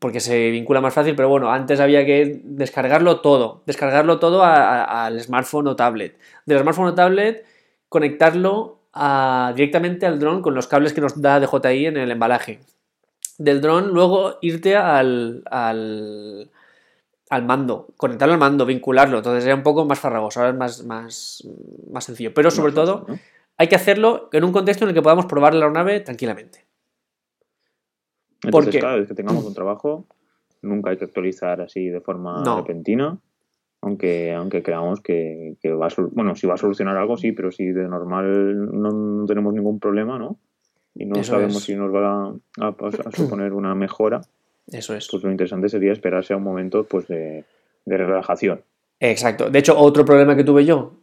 porque 0.00 0.18
se 0.18 0.50
vincula 0.50 0.80
más 0.80 0.94
fácil, 0.94 1.14
pero 1.14 1.28
bueno, 1.28 1.52
antes 1.52 1.78
había 1.78 2.04
que 2.04 2.40
descargarlo 2.42 3.20
todo, 3.20 3.62
descargarlo 3.66 4.18
todo 4.18 4.42
al 4.42 5.20
smartphone 5.20 5.68
o 5.68 5.76
tablet. 5.76 6.18
Del 6.44 6.58
smartphone 6.58 6.88
o 6.88 6.94
tablet, 6.96 7.46
conectarlo 7.88 8.77
directamente 9.54 10.06
al 10.06 10.18
dron 10.18 10.42
con 10.42 10.54
los 10.54 10.66
cables 10.66 10.92
que 10.92 11.00
nos 11.00 11.20
da 11.20 11.40
DJI 11.40 11.86
en 11.86 11.96
el 11.96 12.10
embalaje. 12.10 12.60
Del 13.38 13.60
dron 13.60 13.88
luego 13.88 14.38
irte 14.40 14.76
al, 14.76 15.42
al, 15.50 16.50
mando, 17.44 17.88
conectarlo 17.96 18.34
al 18.34 18.40
mando, 18.40 18.66
vincularlo. 18.66 19.18
Entonces 19.18 19.44
era 19.44 19.54
un 19.54 19.62
poco 19.62 19.84
más 19.84 20.00
farragoso, 20.00 20.40
ahora 20.40 20.50
es 20.50 20.58
más, 20.58 20.84
más, 20.84 21.48
más 21.90 22.04
sencillo. 22.04 22.34
Pero 22.34 22.50
sobre 22.50 22.72
todo 22.72 23.06
hay 23.56 23.68
que 23.68 23.76
hacerlo 23.76 24.28
en 24.32 24.44
un 24.44 24.52
contexto 24.52 24.84
en 24.84 24.90
el 24.90 24.94
que 24.94 25.02
podamos 25.02 25.26
probar 25.26 25.54
la 25.54 25.66
aeronave 25.66 26.00
tranquilamente. 26.00 26.66
Entonces, 28.42 28.80
cada 28.80 28.96
vez 28.96 29.08
que 29.08 29.14
tengamos 29.14 29.44
un 29.44 29.54
trabajo, 29.54 30.06
nunca 30.62 30.90
hay 30.90 30.96
que 30.96 31.04
actualizar 31.04 31.60
así 31.60 31.88
de 31.88 32.00
forma 32.00 32.42
repentina 32.56 33.18
aunque, 33.80 34.32
aunque 34.32 34.62
creamos 34.62 35.00
que, 35.00 35.56
va 35.66 35.86
a 35.86 35.90
bueno, 36.12 36.34
si 36.34 36.46
va 36.46 36.54
a 36.54 36.58
solucionar 36.58 36.96
algo, 36.96 37.16
sí, 37.16 37.32
pero 37.32 37.50
si 37.50 37.66
de 37.66 37.88
normal 37.88 38.70
no, 38.72 39.24
tenemos 39.26 39.54
ningún 39.54 39.78
problema, 39.78 40.18
¿no? 40.18 40.38
Y 40.94 41.06
no 41.06 41.22
sabemos 41.22 41.62
si 41.62 41.76
nos 41.76 41.94
va 41.94 42.34
a, 42.60 43.12
suponer 43.12 43.52
una 43.52 43.74
mejora. 43.74 44.20
Eso 44.66 44.94
es. 44.94 45.06
Pues 45.10 45.22
lo 45.22 45.30
interesante 45.30 45.68
sería 45.68 45.92
esperarse 45.92 46.34
a 46.34 46.36
un 46.36 46.42
momento 46.42 46.84
pues, 46.84 47.06
de, 47.06 47.44
relajación. 47.86 48.62
Exacto. 48.98 49.48
De 49.48 49.60
hecho, 49.60 49.78
otro 49.78 50.04
problema 50.04 50.34
que 50.34 50.42
tuve 50.42 50.64
yo, 50.64 50.94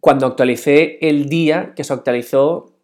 cuando 0.00 0.26
actualicé 0.26 0.98
el 1.00 1.30
día 1.30 1.72
que 1.74 1.82
se 1.82 1.94
actualizó 1.94 2.74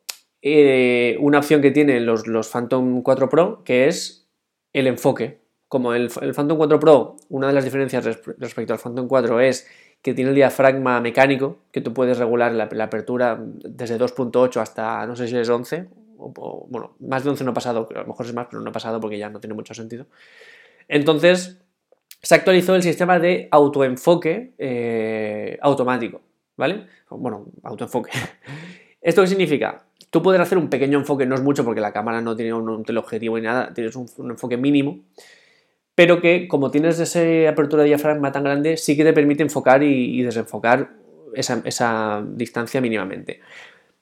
eh, 0.41 1.19
una 1.21 1.39
opción 1.39 1.61
que 1.61 1.71
tienen 1.71 2.07
los, 2.07 2.27
los 2.27 2.49
Phantom 2.49 3.03
4 3.03 3.29
Pro, 3.29 3.63
que 3.63 3.87
es 3.87 4.27
el 4.73 4.87
enfoque 4.87 5.39
como 5.69 5.95
el, 5.95 6.11
Phantom 6.11 6.57
4 6.57 6.81
Pro, 6.81 7.17
una 7.29 7.49
de 7.49 7.53
las 7.53 7.65
diferencias 7.65 8.05
respecto 8.39 8.73
al 8.73 8.79
Phantom 8.79 9.07
4 9.07 9.41
es 9.41 9.69
que 10.03 10.15
tiene 10.15 10.31
el 10.31 10.37
diafragma 10.37 11.01
mecánico, 11.01 11.59
que 11.73 11.81
tú 11.81 11.93
puedes 11.93 12.19
regular 12.19 12.53
la, 12.53 12.85
apertura 12.85 13.39
desde 13.41 13.99
2.8 13.99 14.61
hasta, 14.61 15.07
no 15.07 15.17
sé 15.17 15.29
si 15.29 15.37
es 15.37 15.49
11, 15.49 15.89
o, 16.19 16.67
bueno, 16.69 16.97
más 17.01 17.25
de 17.25 17.31
11 17.31 17.45
no 17.45 17.51
ha 17.51 17.55
pasado, 17.55 17.89
a 17.95 17.99
lo 18.01 18.07
mejor 18.07 18.27
es 18.27 18.35
más, 18.35 18.47
pero 18.51 18.63
no 18.63 18.71
ha 18.71 18.73
pasado 18.73 19.01
porque 19.01 19.19
ya 19.19 19.29
no 19.29 19.41
tiene 19.41 19.55
mucho 19.55 19.75
sentido. 19.75 20.07
Entonces, 20.89 21.59
se 22.23 22.35
actualizó 22.35 22.75
el 22.75 22.83
sistema 22.83 23.19
de 23.19 23.49
autoenfoque 23.51 24.55
eh, 24.59 25.59
automático, 25.61 26.21
¿vale? 26.57 26.87
Bueno, 27.11 27.47
autoenfoque. 27.63 28.11
¿Esto 29.01 29.23
qué 29.23 29.29
significa? 29.29 29.85
Tú 30.11 30.23
puedes 30.23 30.41
hacer 30.41 30.59
un 30.59 30.69
pequeño 30.69 30.99
enfoque, 30.99 31.27
no 31.27 31.35
es 31.35 31.43
mucho 31.43 31.65
porque 31.65 31.81
la 31.81 31.93
cámara 31.93 32.21
no 32.21 32.35
tiene 32.35 32.53
un, 32.53 32.85
teleobjetivo 32.85 33.37
ni 33.37 33.45
nada, 33.45 33.73
tienes 33.73 33.95
un, 33.95 34.09
enfoque 34.31 34.57
mínimo, 34.57 35.01
pero 35.99 36.21
que 36.21 36.47
como 36.47 36.71
tienes 36.71 37.01
esa 37.01 37.51
apertura 37.51 37.83
de 37.83 37.89
diafragma 37.89 38.31
tan 38.31 38.45
grande, 38.45 38.77
sí 38.77 38.97
que 38.97 39.03
te 39.03 39.13
permite 39.13 39.43
enfocar 39.43 39.83
y, 39.83 40.23
desenfocar 40.23 40.93
esa, 41.35 42.25
distancia 42.25 42.81
mínimamente. 42.81 43.41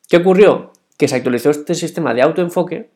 ¿Qué 0.06 0.18
ocurrió? 0.18 0.72
Que 0.98 1.08
se 1.08 1.16
actualizó 1.16 1.48
este 1.48 1.74
sistema 1.74 2.12
de 2.12 2.20
autoenfoque 2.20 2.90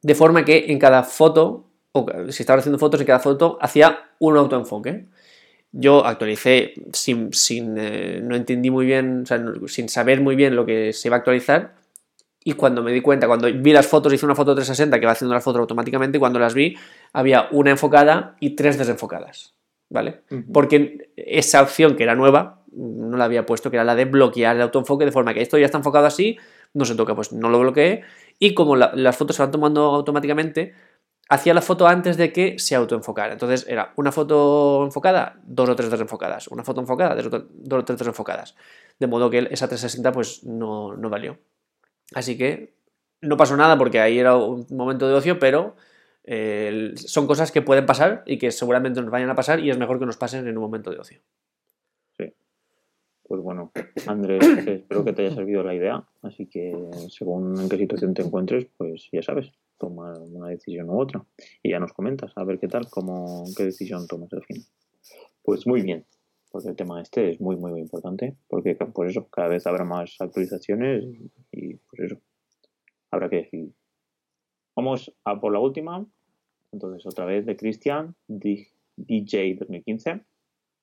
de 0.00 0.14
forma 0.14 0.46
que 0.46 0.72
en 0.72 0.78
cada 0.78 1.02
foto, 1.02 1.66
o 1.92 2.06
si 2.30 2.42
estaba 2.42 2.60
haciendo 2.60 2.78
fotos, 2.78 2.98
en 3.02 3.08
cada 3.08 3.18
foto 3.18 3.58
hacía 3.60 4.08
un 4.18 4.38
autoenfoque. 4.38 5.04
Yo 5.72 6.06
actualicé 6.06 6.72
sin, 6.94 7.34
sin 7.34 7.76
eh, 7.76 8.22
no 8.22 8.36
entendí 8.36 8.70
muy 8.70 8.86
bien, 8.86 9.24
sin 9.66 9.90
saber 9.90 10.22
muy 10.22 10.34
bien 10.34 10.56
lo 10.56 10.64
que 10.64 10.94
se 10.94 11.08
iba 11.08 11.16
a 11.16 11.18
actualizar. 11.18 11.74
Y 12.50 12.54
cuando 12.54 12.82
me 12.82 12.90
di 12.90 13.00
cuenta, 13.00 13.28
cuando 13.28 13.46
vi 13.46 13.72
las 13.72 13.86
fotos, 13.86 14.12
hice 14.12 14.26
una 14.26 14.34
foto 14.34 14.56
360 14.56 14.98
que 14.98 15.06
va 15.06 15.12
haciendo 15.12 15.32
las 15.32 15.44
fotos 15.44 15.60
automáticamente, 15.60 16.18
y 16.18 16.20
cuando 16.20 16.40
las 16.40 16.52
vi, 16.52 16.76
había 17.12 17.46
una 17.52 17.70
enfocada 17.70 18.34
y 18.40 18.56
tres 18.56 18.76
desenfocadas. 18.76 19.54
¿Vale? 19.88 20.22
Porque 20.52 21.12
esa 21.16 21.62
opción 21.62 21.94
que 21.94 22.02
era 22.02 22.16
nueva, 22.16 22.64
no 22.72 23.16
la 23.16 23.24
había 23.24 23.46
puesto, 23.46 23.70
que 23.70 23.76
era 23.76 23.84
la 23.84 23.94
de 23.94 24.04
bloquear 24.04 24.56
el 24.56 24.62
autoenfoque, 24.62 25.04
de 25.04 25.12
forma 25.12 25.32
que 25.32 25.42
esto 25.42 25.58
ya 25.58 25.66
está 25.66 25.78
enfocado 25.78 26.06
así, 26.06 26.38
no 26.74 26.84
se 26.84 26.96
toca, 26.96 27.14
pues 27.14 27.32
no 27.32 27.48
lo 27.50 27.60
bloqueé. 27.60 28.02
Y 28.40 28.54
como 28.54 28.74
las 28.74 29.16
fotos 29.16 29.36
se 29.36 29.42
van 29.42 29.52
tomando 29.52 29.82
automáticamente, 29.82 30.74
hacía 31.28 31.54
la 31.54 31.62
foto 31.62 31.86
antes 31.86 32.16
de 32.16 32.32
que 32.32 32.58
se 32.58 32.74
autoenfocara. 32.74 33.32
Entonces 33.32 33.64
era 33.68 33.92
una 33.96 34.10
foto 34.10 34.84
enfocada, 34.84 35.40
dos 35.44 35.68
o 35.68 35.76
tres 35.76 35.90
desenfocadas. 35.90 36.48
Una 36.48 36.64
foto 36.64 36.80
enfocada, 36.80 37.14
dos 37.14 37.80
o 37.80 37.84
tres 37.84 37.98
desenfocadas. 37.98 38.56
De 38.98 39.06
modo 39.06 39.30
que 39.30 39.38
esa 39.50 39.68
360 39.68 40.12
pues 40.12 40.44
no, 40.44 40.96
valió. 41.08 41.38
Así 42.14 42.36
que 42.36 42.74
no 43.20 43.36
pasó 43.36 43.56
nada 43.56 43.76
porque 43.78 44.00
ahí 44.00 44.18
era 44.18 44.36
un 44.36 44.66
momento 44.70 45.08
de 45.08 45.14
ocio, 45.14 45.38
pero 45.38 45.76
eh, 46.24 46.92
son 46.96 47.26
cosas 47.26 47.52
que 47.52 47.62
pueden 47.62 47.86
pasar 47.86 48.22
y 48.26 48.38
que 48.38 48.50
seguramente 48.50 49.00
nos 49.00 49.10
vayan 49.10 49.30
a 49.30 49.34
pasar 49.34 49.60
y 49.60 49.70
es 49.70 49.78
mejor 49.78 49.98
que 49.98 50.06
nos 50.06 50.16
pasen 50.16 50.46
en 50.46 50.56
un 50.56 50.62
momento 50.62 50.90
de 50.90 50.98
ocio. 50.98 51.20
Sí. 52.16 52.32
Pues 53.22 53.42
bueno, 53.42 53.72
Andrés, 54.06 54.42
espero 54.66 55.04
que 55.04 55.12
te 55.12 55.26
haya 55.26 55.34
servido 55.34 55.62
la 55.62 55.74
idea. 55.74 56.04
Así 56.22 56.46
que 56.46 56.74
según 57.08 57.58
en 57.60 57.68
qué 57.68 57.76
situación 57.76 58.14
te 58.14 58.22
encuentres, 58.22 58.66
pues 58.76 59.08
ya 59.12 59.22
sabes 59.22 59.52
tomar 59.78 60.18
una 60.18 60.48
decisión 60.48 60.90
u 60.90 61.00
otra. 61.00 61.24
Y 61.62 61.70
ya 61.70 61.80
nos 61.80 61.92
comentas 61.92 62.32
a 62.36 62.44
ver 62.44 62.58
qué 62.58 62.68
tal, 62.68 62.88
cómo, 62.90 63.44
qué 63.56 63.64
decisión 63.64 64.06
tomas 64.06 64.32
al 64.32 64.44
final. 64.44 64.64
Pues 65.42 65.66
muy 65.66 65.82
bien, 65.82 66.04
porque 66.50 66.68
el 66.68 66.76
tema 66.76 67.00
este 67.00 67.30
es 67.30 67.40
muy, 67.40 67.56
muy, 67.56 67.70
muy 67.70 67.80
importante, 67.80 68.36
porque 68.48 68.74
por 68.74 69.08
eso 69.08 69.28
cada 69.28 69.48
vez 69.48 69.66
habrá 69.66 69.84
más 69.84 70.16
actualizaciones 70.18 71.04
y 71.52 71.74
por 71.74 72.00
eso 72.00 72.16
habrá 73.10 73.28
que 73.28 73.36
decidir. 73.36 73.72
Vamos 74.76 75.12
a 75.24 75.40
por 75.40 75.52
la 75.52 75.60
última. 75.60 76.06
Entonces, 76.72 77.04
otra 77.06 77.24
vez 77.24 77.46
de 77.46 77.56
Cristian, 77.56 78.14
DJ 78.28 79.56
2015, 79.58 80.10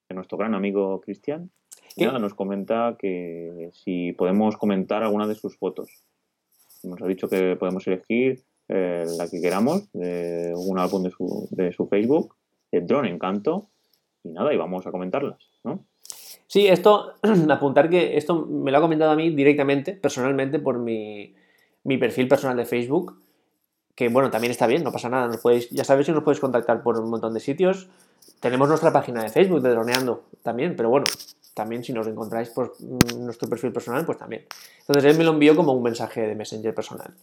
de 0.10 0.16
nuestro 0.16 0.38
gran 0.38 0.54
amigo 0.54 1.02
Cristian. 1.02 1.50
Nada, 1.98 2.20
nos 2.20 2.34
comenta 2.34 2.96
que 3.00 3.72
si 3.74 4.14
podemos 4.14 4.56
comentar 4.58 5.02
alguna 5.02 5.26
de 5.28 5.36
sus 5.36 5.58
fotos. 5.58 6.04
Nos 6.84 7.02
ha 7.02 7.08
dicho 7.08 7.28
que 7.28 7.56
podemos 7.56 7.88
elegir 7.88 8.44
eh, 8.68 9.06
la 9.18 9.28
que 9.28 9.42
queramos, 9.42 9.92
de 9.94 10.54
un 10.56 10.78
álbum 10.78 11.04
de 11.04 11.10
su, 11.10 11.48
de 11.52 11.72
su 11.72 11.88
Facebook, 11.88 12.36
el 12.72 12.86
Drone 12.86 13.10
Encanto, 13.10 13.70
y 14.24 14.30
nada, 14.30 14.54
y 14.54 14.58
vamos 14.58 14.86
a 14.86 14.92
comentarlas, 14.92 15.38
Sí, 16.48 16.68
esto, 16.68 17.16
apuntar 17.50 17.90
que 17.90 18.18
esto 18.18 18.46
me 18.46 18.72
lo 18.72 18.78
ha 18.78 18.82
comentado 18.82 19.12
a 19.12 19.16
mí 19.16 19.30
directamente, 19.32 19.94
personalmente, 19.94 20.60
por 20.60 20.80
mi, 20.80 21.36
mi 21.84 21.98
perfil 21.98 22.28
personal 22.28 22.56
de 22.58 22.66
Facebook, 22.66 23.20
que 23.96 24.10
bueno, 24.10 24.30
también 24.30 24.52
está 24.52 24.68
bien, 24.68 24.84
no 24.84 24.92
pasa 24.92 25.10
nada, 25.10 25.30
ya 25.72 25.84
sabéis 25.84 26.08
que 26.08 26.14
nos 26.14 26.24
podéis 26.24 26.40
contactar 26.40 26.84
por 26.84 27.00
un 27.00 27.10
montón 27.10 27.34
de 27.34 27.40
sitios. 27.40 27.90
Tenemos 28.40 28.70
nuestra 28.70 28.94
página 28.94 29.24
de 29.24 29.30
Facebook 29.30 29.62
de 29.62 29.72
Droneando 29.72 30.26
también, 30.44 30.76
pero 30.76 30.90
bueno, 30.90 31.06
también 31.56 31.84
si 31.84 31.92
nos 31.92 32.06
encontráis 32.06 32.50
por 32.50 32.80
nuestro 32.80 33.50
perfil 33.50 33.74
personal, 33.74 34.06
pues 34.06 34.20
también. 34.20 34.46
Entonces 34.82 35.04
él 35.06 35.18
me 35.18 35.24
lo 35.24 35.32
envió 35.32 35.56
como 35.56 35.74
un 35.74 35.82
mensaje 35.82 36.22
de 36.22 36.36
Messenger 36.36 36.76
personal. 36.76 37.16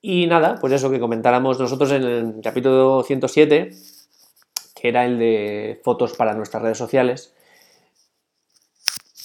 Y 0.00 0.28
nada, 0.28 0.58
pues 0.60 0.72
eso 0.72 0.88
que 0.88 1.00
comentáramos 1.00 1.58
nosotros 1.58 1.90
en 1.90 2.04
el 2.04 2.40
capítulo 2.40 3.02
107, 3.02 3.70
que 4.76 4.88
era 4.88 5.04
el 5.04 5.18
de 5.18 5.80
fotos 5.82 6.14
para 6.14 6.34
nuestras 6.34 6.62
redes 6.62 6.78
sociales, 6.78 7.34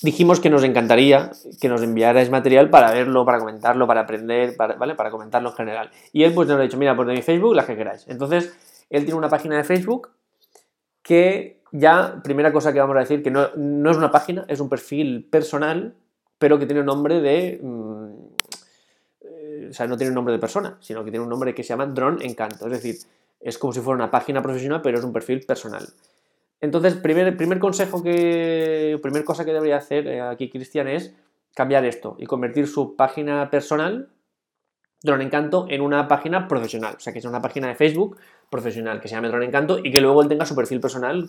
dijimos 0.01 0.39
que 0.39 0.49
nos 0.49 0.63
encantaría 0.63 1.31
que 1.59 1.69
nos 1.69 1.81
enviarais 1.81 2.29
material 2.29 2.69
para 2.69 2.91
verlo, 2.91 3.25
para 3.25 3.39
comentarlo, 3.39 3.87
para 3.87 4.01
aprender, 4.01 4.55
¿vale? 4.57 4.95
Para 4.95 5.11
comentarlo 5.11 5.49
en 5.49 5.55
general. 5.55 5.91
Y 6.11 6.23
él 6.23 6.33
pues 6.33 6.47
nos 6.47 6.59
ha 6.59 6.61
dicho, 6.61 6.77
mira, 6.77 6.95
pues 6.95 7.07
de 7.07 7.13
mi 7.13 7.21
Facebook, 7.21 7.55
las 7.55 7.65
que 7.65 7.75
queráis. 7.75 8.05
Entonces, 8.07 8.53
él 8.89 9.03
tiene 9.03 9.17
una 9.17 9.29
página 9.29 9.57
de 9.57 9.63
Facebook 9.63 10.09
que 11.01 11.61
ya, 11.71 12.19
primera 12.23 12.51
cosa 12.51 12.73
que 12.73 12.79
vamos 12.79 12.95
a 12.97 12.99
decir, 12.99 13.23
que 13.23 13.31
no, 13.31 13.47
no 13.55 13.91
es 13.91 13.97
una 13.97 14.11
página, 14.11 14.45
es 14.47 14.59
un 14.59 14.69
perfil 14.69 15.27
personal, 15.29 15.95
pero 16.37 16.59
que 16.59 16.65
tiene 16.65 16.83
nombre 16.83 17.21
de 17.21 17.59
mm, 17.61 18.01
o 19.71 19.73
sea, 19.73 19.87
no 19.87 19.97
tiene 19.97 20.09
un 20.09 20.15
nombre 20.15 20.33
de 20.33 20.39
persona, 20.39 20.77
sino 20.81 21.03
que 21.03 21.11
tiene 21.11 21.23
un 21.23 21.29
nombre 21.29 21.55
que 21.55 21.63
se 21.63 21.69
llama 21.69 21.85
Drone 21.85 22.25
Encanto. 22.25 22.65
Es 22.65 22.73
decir, 22.73 22.95
es 23.39 23.57
como 23.57 23.71
si 23.71 23.79
fuera 23.79 23.95
una 23.95 24.11
página 24.11 24.41
profesional, 24.41 24.81
pero 24.81 24.99
es 24.99 25.03
un 25.03 25.13
perfil 25.13 25.45
personal. 25.45 25.87
Entonces, 26.61 26.93
primer, 26.93 27.35
primer 27.35 27.59
consejo 27.59 28.03
que, 28.03 28.99
primer 29.01 29.25
cosa 29.25 29.43
que 29.43 29.51
debería 29.51 29.77
hacer 29.77 30.07
eh, 30.07 30.21
aquí 30.21 30.49
Cristian 30.49 30.87
es 30.87 31.13
cambiar 31.55 31.83
esto 31.85 32.15
y 32.19 32.27
convertir 32.27 32.67
su 32.67 32.95
página 32.95 33.49
personal, 33.49 34.09
Drone 35.03 35.23
Encanto, 35.23 35.65
en 35.67 35.81
una 35.81 36.07
página 36.07 36.47
profesional. 36.47 36.95
O 36.95 36.99
sea, 36.99 37.11
que 37.11 37.19
sea 37.19 37.31
una 37.31 37.41
página 37.41 37.67
de 37.67 37.75
Facebook 37.75 38.17
profesional 38.51 39.01
que 39.01 39.07
se 39.07 39.15
llame 39.15 39.29
Drone 39.29 39.45
Encanto 39.45 39.79
y 39.79 39.91
que 39.91 39.99
luego 39.99 40.21
él 40.21 40.27
tenga 40.27 40.45
su 40.45 40.55
perfil 40.55 40.79
personal 40.79 41.27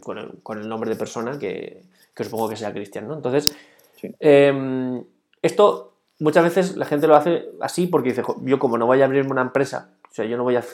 con 0.00 0.58
el, 0.58 0.68
nombre 0.68 0.90
de 0.90 0.96
persona 0.96 1.38
que, 1.38 1.84
supongo 2.16 2.48
que 2.48 2.56
sea 2.56 2.72
Cristian, 2.72 3.06
¿no? 3.06 3.14
Entonces, 3.14 3.56
em, 4.18 5.04
esto 5.40 5.92
muchas 6.18 6.42
veces 6.42 6.76
la 6.76 6.86
gente 6.86 7.06
lo 7.06 7.14
hace 7.14 7.50
así 7.60 7.86
porque 7.86 8.10
dice, 8.10 8.22
yo 8.42 8.58
como 8.58 8.78
no 8.78 8.86
voy 8.86 9.00
a 9.02 9.04
abrirme 9.04 9.30
una 9.30 9.42
empresa, 9.42 9.90
o 10.10 10.14
sea, 10.14 10.24
yo 10.24 10.36
no 10.36 10.42
voy 10.42 10.56
a 10.56 10.64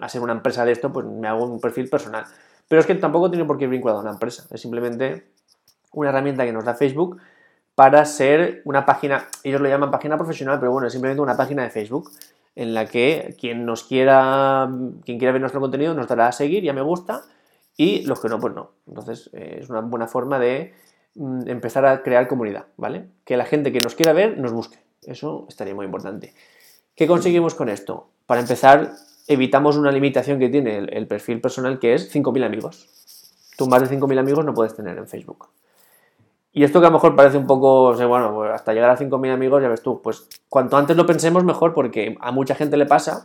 hacer 0.00 0.20
una 0.20 0.32
empresa 0.32 0.64
de 0.64 0.72
esto, 0.72 0.92
pues 0.92 1.06
me 1.06 1.28
hago 1.28 1.44
un 1.44 1.60
perfil 1.60 1.88
personal. 1.88 2.24
Pero 2.68 2.80
es 2.80 2.86
que 2.86 2.94
tampoco 2.94 3.30
tiene 3.30 3.44
por 3.44 3.58
qué 3.58 3.64
ir 3.64 3.70
vinculado 3.70 3.98
a 3.98 4.02
una 4.02 4.12
empresa, 4.12 4.46
es 4.50 4.60
simplemente 4.60 5.26
una 5.92 6.08
herramienta 6.08 6.44
que 6.44 6.52
nos 6.52 6.64
da 6.64 6.74
Facebook 6.74 7.20
para 7.74 8.04
ser 8.04 8.62
una 8.64 8.84
página, 8.84 9.28
ellos 9.44 9.60
lo 9.60 9.68
llaman 9.68 9.90
página 9.90 10.16
profesional, 10.16 10.58
pero 10.58 10.72
bueno, 10.72 10.86
es 10.86 10.92
simplemente 10.92 11.22
una 11.22 11.36
página 11.36 11.62
de 11.62 11.70
Facebook 11.70 12.10
en 12.54 12.74
la 12.74 12.86
que 12.86 13.34
quien 13.38 13.64
nos 13.64 13.84
quiera, 13.84 14.68
quien 15.04 15.18
quiera 15.18 15.32
ver 15.32 15.40
nuestro 15.40 15.60
contenido 15.60 15.94
nos 15.94 16.06
dará 16.06 16.28
a 16.28 16.32
seguir 16.32 16.64
y 16.64 16.68
a 16.68 16.74
me 16.74 16.82
gusta 16.82 17.22
y 17.76 18.02
los 18.02 18.20
que 18.20 18.28
no, 18.28 18.38
pues 18.38 18.54
no. 18.54 18.72
Entonces 18.86 19.30
eh, 19.32 19.58
es 19.60 19.70
una 19.70 19.80
buena 19.80 20.06
forma 20.06 20.38
de 20.38 20.74
mm, 21.14 21.48
empezar 21.48 21.86
a 21.86 22.02
crear 22.02 22.28
comunidad, 22.28 22.66
¿vale? 22.76 23.08
Que 23.24 23.36
la 23.36 23.46
gente 23.46 23.72
que 23.72 23.80
nos 23.80 23.94
quiera 23.94 24.12
ver 24.12 24.38
nos 24.38 24.52
busque. 24.52 24.78
Eso 25.02 25.46
estaría 25.48 25.74
muy 25.74 25.86
importante. 25.86 26.34
¿Qué 26.94 27.06
conseguimos 27.06 27.54
con 27.54 27.68
esto? 27.68 28.10
Para 28.26 28.42
empezar, 28.42 28.92
evitamos 29.26 29.76
una 29.76 29.92
limitación 29.92 30.38
que 30.38 30.48
tiene 30.48 30.78
el, 30.78 31.06
perfil 31.06 31.40
personal 31.40 31.78
que 31.78 31.94
es 31.94 32.14
5.000 32.14 32.44
amigos. 32.44 32.88
Tú 33.56 33.66
más 33.66 33.88
de 33.88 33.98
5.000 33.98 34.18
amigos 34.18 34.44
no 34.44 34.54
puedes 34.54 34.74
tener 34.74 34.98
en 34.98 35.06
Facebook. 35.06 35.48
Y 36.52 36.64
esto 36.64 36.80
que 36.80 36.86
a 36.86 36.90
lo 36.90 36.94
mejor 36.94 37.16
parece 37.16 37.38
un 37.38 37.46
poco, 37.46 37.94
bueno, 37.94 38.34
pues 38.34 38.52
hasta 38.52 38.74
llegar 38.74 38.90
a 38.90 38.98
5.000 38.98 39.32
amigos, 39.32 39.62
ya 39.62 39.68
ves 39.68 39.82
tú, 39.82 40.02
pues 40.02 40.26
cuanto 40.48 40.76
antes 40.76 40.96
lo 40.96 41.06
pensemos 41.06 41.44
mejor 41.44 41.72
porque 41.72 42.16
a 42.20 42.30
mucha 42.30 42.54
gente 42.54 42.76
le 42.76 42.84
pasa, 42.84 43.24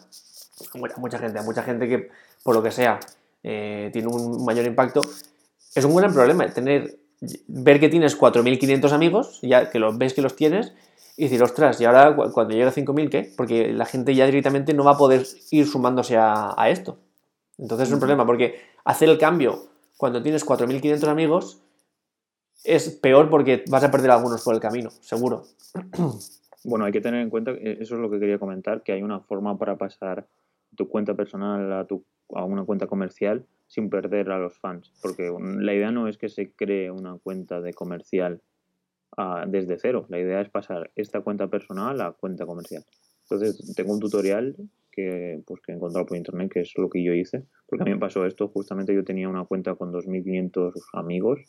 a 0.74 1.00
mucha 1.00 1.20
gente, 1.20 1.40
a 1.40 1.44
mucha 1.44 1.64
gente 1.64 1.90
que 1.90 2.10
por 2.44 2.56
lo 2.56 2.64
que 2.64 2.72
sea 2.72 3.00
eh, 3.44 3.90
tiene 3.92 4.08
un 4.08 4.46
mayor 4.46 4.66
impacto, 4.66 5.02
es 5.76 5.84
un 5.84 5.96
gran 5.96 6.14
problema 6.14 6.48
tener, 6.50 6.98
ver 7.48 7.80
que 7.80 7.90
tienes 7.90 8.18
4.500 8.18 8.92
amigos, 8.92 9.40
ya 9.42 9.70
que 9.70 9.80
los 9.80 9.98
ves 9.98 10.14
que 10.14 10.22
los 10.22 10.36
tienes, 10.36 10.74
y 11.18 11.24
decir, 11.24 11.42
ostras, 11.42 11.82
y 11.82 11.86
ahora 11.86 12.16
cuando 12.16 12.54
llegue 12.54 12.66
a 12.66 12.72
5.000, 12.72 13.10
¿qué? 13.10 13.34
Porque 13.36 13.74
la 13.74 13.86
gente 13.86 14.14
ya 14.14 14.28
directamente 14.28 14.76
no 14.76 14.84
va 14.84 14.92
a 14.92 14.98
poder 14.98 15.26
ir 15.50 15.66
sumándose 15.66 16.16
a, 16.16 16.70
esto. 16.70 17.00
Entonces 17.58 17.88
es 17.88 17.94
un 17.94 18.00
problema, 18.00 18.24
porque 18.24 18.62
hacer 18.86 19.10
el 19.10 19.18
cambio 19.18 19.64
cuando 19.98 20.22
tienes 20.22 20.46
4.500 20.46 21.08
amigos 21.08 21.64
es 22.64 22.90
peor 22.90 23.32
porque 23.32 23.66
vas 23.68 23.84
a 23.84 23.90
perder 23.90 24.12
algunos 24.12 24.44
por 24.44 24.54
el 24.54 24.62
camino, 24.62 24.92
seguro. 25.02 25.44
Bueno, 26.64 26.84
hay 26.84 26.92
que 26.92 27.00
tener 27.00 27.22
en 27.22 27.30
cuenta, 27.30 27.52
eso 27.52 27.96
es 27.96 28.02
lo 28.02 28.10
que 28.10 28.20
quería 28.20 28.40
comentar, 28.40 28.84
que 28.84 28.92
hay 28.92 29.02
una 29.02 29.22
forma 29.22 29.58
para 29.58 29.78
pasar 29.78 30.28
tu 30.76 30.90
cuenta 30.90 31.14
personal 31.14 31.72
a, 31.72 31.86
tu, 31.86 32.04
a 32.34 32.44
una 32.44 32.66
cuenta 32.66 32.88
comercial 32.88 33.46
sin 33.68 33.90
perder 33.90 34.32
a 34.32 34.40
los 34.40 34.58
fans, 34.58 34.92
porque 35.02 35.32
la 35.40 35.74
idea 35.74 35.92
no 35.92 36.10
es 36.10 36.18
que 36.18 36.28
se 36.28 36.52
cree 36.52 36.92
una 36.92 37.20
cuenta 37.20 37.62
de 37.62 37.74
comercial 37.74 38.42
desde 39.48 39.78
cero. 39.80 40.06
La 40.10 40.20
idea 40.20 40.42
es 40.42 40.50
pasar 40.50 40.92
esta 40.96 41.22
cuenta 41.22 41.48
personal 41.48 42.00
a 42.02 42.12
cuenta 42.12 42.46
comercial. 42.46 42.84
Entonces, 43.30 43.76
tengo 43.76 43.94
un 43.94 44.00
tutorial 44.00 44.56
que, 44.92 45.42
pues, 45.46 45.62
que 45.62 45.72
he 45.72 45.76
encontrado 45.76 46.06
por 46.06 46.18
internet, 46.18 46.52
que 46.52 46.62
es 46.62 46.74
lo 46.78 46.90
que 46.90 47.04
yo 47.04 47.14
hice, 47.14 47.44
porque 47.68 47.84
a 47.84 47.86
mí 47.86 47.92
me 47.92 48.00
pasó 48.00 48.26
esto. 48.26 48.48
Justamente 48.48 48.94
yo 48.94 49.04
tenía 49.04 49.30
una 49.30 49.46
cuenta 49.46 49.76
con 49.76 49.92
2.500 49.92 50.74
amigos 50.94 51.40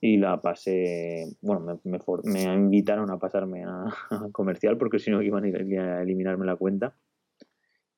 y 0.00 0.16
la 0.16 0.40
pasé, 0.40 1.26
bueno, 1.40 1.80
me, 1.84 1.98
me, 2.24 2.54
invitaron 2.54 3.10
a 3.10 3.18
pasarme 3.18 3.64
a, 3.64 3.86
comercial 4.32 4.76
porque 4.76 4.98
si 4.98 5.10
no 5.10 5.22
iban 5.22 5.44
a 5.44 6.02
eliminarme 6.02 6.46
la 6.46 6.56
cuenta. 6.56 6.94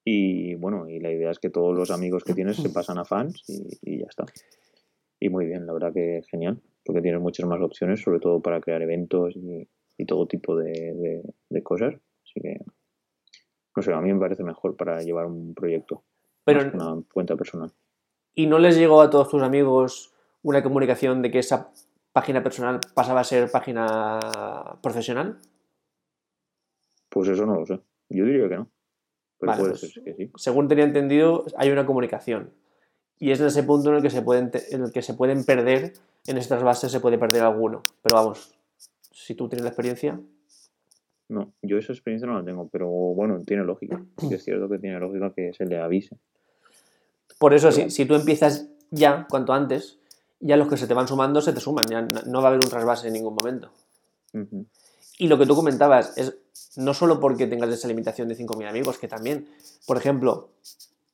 Y 0.04 0.54
bueno, 0.54 0.88
y 0.88 0.98
la 0.98 1.12
idea 1.12 1.30
es 1.30 1.38
que 1.38 1.50
todos 1.50 1.76
los 1.76 1.90
amigos 1.90 2.24
que 2.24 2.32
tienes 2.32 2.56
se 2.56 2.70
pasan 2.70 2.98
a 2.98 3.04
fans 3.04 3.42
y, 3.82 3.98
ya 3.98 4.06
está. 4.08 4.24
Y 5.18 5.28
muy 5.28 5.44
bien, 5.46 5.66
la 5.66 5.74
verdad 5.74 5.92
que 5.92 6.22
genial, 6.30 6.58
porque 6.84 7.02
tienes 7.02 7.20
muchas 7.20 7.46
más 7.46 7.60
opciones, 7.60 8.00
sobre 8.00 8.20
todo 8.20 8.40
para 8.40 8.60
crear 8.60 8.82
eventos 8.82 9.34
y, 9.36 9.68
todo 10.06 10.26
tipo 10.26 10.56
de, 10.56 11.22
cosas. 11.62 11.94
Así 12.24 12.40
que, 12.40 12.58
no 13.76 13.82
sé, 13.82 13.92
a 13.92 14.00
mí 14.00 14.12
me 14.12 14.18
parece 14.18 14.42
mejor 14.42 14.74
para 14.74 15.02
llevar 15.02 15.26
un 15.26 15.54
proyecto. 15.54 16.02
Pero, 16.44 16.70
una 16.72 17.02
cuenta 17.12 17.36
personal. 17.36 17.70
¿Y 18.34 18.46
no 18.46 18.58
les 18.58 18.78
llegó 18.78 19.02
a 19.02 19.10
todos 19.10 19.28
tus 19.28 19.42
amigos 19.42 20.14
una 20.42 20.62
comunicación 20.62 21.20
de 21.20 21.30
que 21.30 21.40
esa 21.40 21.70
página 22.12 22.42
personal 22.42 22.80
pasaba 22.94 23.20
a 23.20 23.24
ser 23.24 23.50
página 23.50 24.18
profesional? 24.82 25.38
Pues 27.10 27.28
eso 27.28 27.44
no 27.44 27.56
lo 27.56 27.66
sé. 27.66 27.78
Yo 28.08 28.24
diría 28.24 28.48
que 28.48 28.56
no. 28.56 28.70
Pero 29.38 29.52
puede 29.52 29.70
pues, 29.70 29.80
ser 29.80 30.02
que 30.02 30.14
sí. 30.14 30.30
Según 30.36 30.68
tenía 30.68 30.84
entendido, 30.84 31.44
hay 31.56 31.70
una 31.70 31.84
comunicación. 31.84 32.54
Y 33.20 33.30
es 33.30 33.40
en 33.40 33.46
ese 33.46 33.62
punto 33.62 33.90
en 33.90 33.96
el 33.96 34.02
que 34.02 34.10
se 34.10 34.22
pueden, 34.22 34.50
en 34.70 34.82
el 34.82 34.92
que 34.92 35.02
se 35.02 35.14
pueden 35.14 35.44
perder, 35.44 35.92
en 36.26 36.38
estas 36.38 36.62
bases 36.62 36.90
se 36.90 37.00
puede 37.00 37.18
perder 37.18 37.42
alguno. 37.42 37.84
Pero 38.02 38.16
vamos, 38.16 38.54
si 39.12 39.34
tú 39.34 39.48
tienes 39.48 39.62
la 39.62 39.68
experiencia. 39.68 40.18
No, 41.28 41.52
yo 41.62 41.78
esa 41.78 41.92
experiencia 41.92 42.26
no 42.26 42.38
la 42.38 42.44
tengo, 42.44 42.68
pero 42.68 42.88
bueno, 42.88 43.38
tiene 43.46 43.62
lógica. 43.62 44.02
es 44.30 44.42
cierto 44.42 44.68
que 44.68 44.78
tiene 44.78 44.98
lógica 44.98 45.32
que 45.32 45.52
se 45.52 45.66
le 45.66 45.78
avise. 45.78 46.16
Por 47.38 47.54
eso, 47.54 47.70
si, 47.70 47.90
si, 47.90 48.06
tú 48.06 48.14
empiezas 48.14 48.68
ya, 48.90 49.26
cuanto 49.28 49.52
antes, 49.52 49.98
ya 50.40 50.56
los 50.56 50.68
que 50.68 50.76
se 50.76 50.86
te 50.86 50.94
van 50.94 51.06
sumando 51.06 51.40
se 51.40 51.52
te 51.52 51.60
suman, 51.60 51.86
ya 51.86 52.02
no 52.02 52.40
va 52.40 52.48
a 52.48 52.50
haber 52.52 52.64
un 52.64 52.70
trasvase 52.70 53.08
en 53.08 53.12
ningún 53.12 53.34
momento. 53.34 53.70
Y 55.18 55.28
lo 55.28 55.38
que 55.38 55.46
tú 55.46 55.54
comentabas 55.54 56.16
es 56.16 56.36
no 56.76 56.94
solo 56.94 57.20
porque 57.20 57.46
tengas 57.46 57.70
esa 57.70 57.88
limitación 57.88 58.28
de 58.28 58.36
5.000 58.36 58.68
amigos, 58.68 58.98
que 58.98 59.08
también, 59.08 59.48
por 59.86 59.96
ejemplo, 59.96 60.50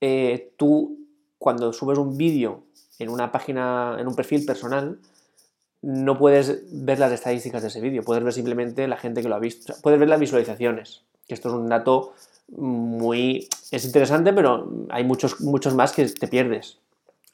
eh, 0.01 0.53
tú 0.57 1.06
cuando 1.39 1.73
subes 1.73 1.99
un 1.99 2.17
vídeo 2.17 2.65
en 2.99 3.09
una 3.09 3.33
página, 3.33 3.97
en 3.99 4.07
un 4.09 4.15
perfil 4.15 4.45
personal, 4.45 4.99
no 5.83 6.19
puedes 6.19 6.63
ver 6.73 6.99
las 6.99 7.13
estadísticas 7.13 7.63
de 7.63 7.69
ese 7.69 7.81
vídeo, 7.81 8.03
puedes 8.03 8.25
ver 8.25 8.33
simplemente 8.33 8.89
la 8.89 8.97
gente 8.97 9.23
que 9.23 9.29
lo 9.29 9.35
ha 9.37 9.39
visto, 9.39 9.75
puedes 9.83 10.01
ver 10.01 10.09
las 10.09 10.19
visualizaciones, 10.19 11.03
que 11.29 11.35
esto 11.35 11.49
es 11.49 11.55
un 11.55 11.69
dato 11.69 12.15
muy... 12.49 13.49
es 13.71 13.85
interesante, 13.85 14.33
pero 14.33 14.69
hay 14.91 15.05
muchos, 15.05 15.41
muchos 15.41 15.75
más 15.75 15.93
que 15.93 16.07
te 16.07 16.29
pierdes. 16.29 16.79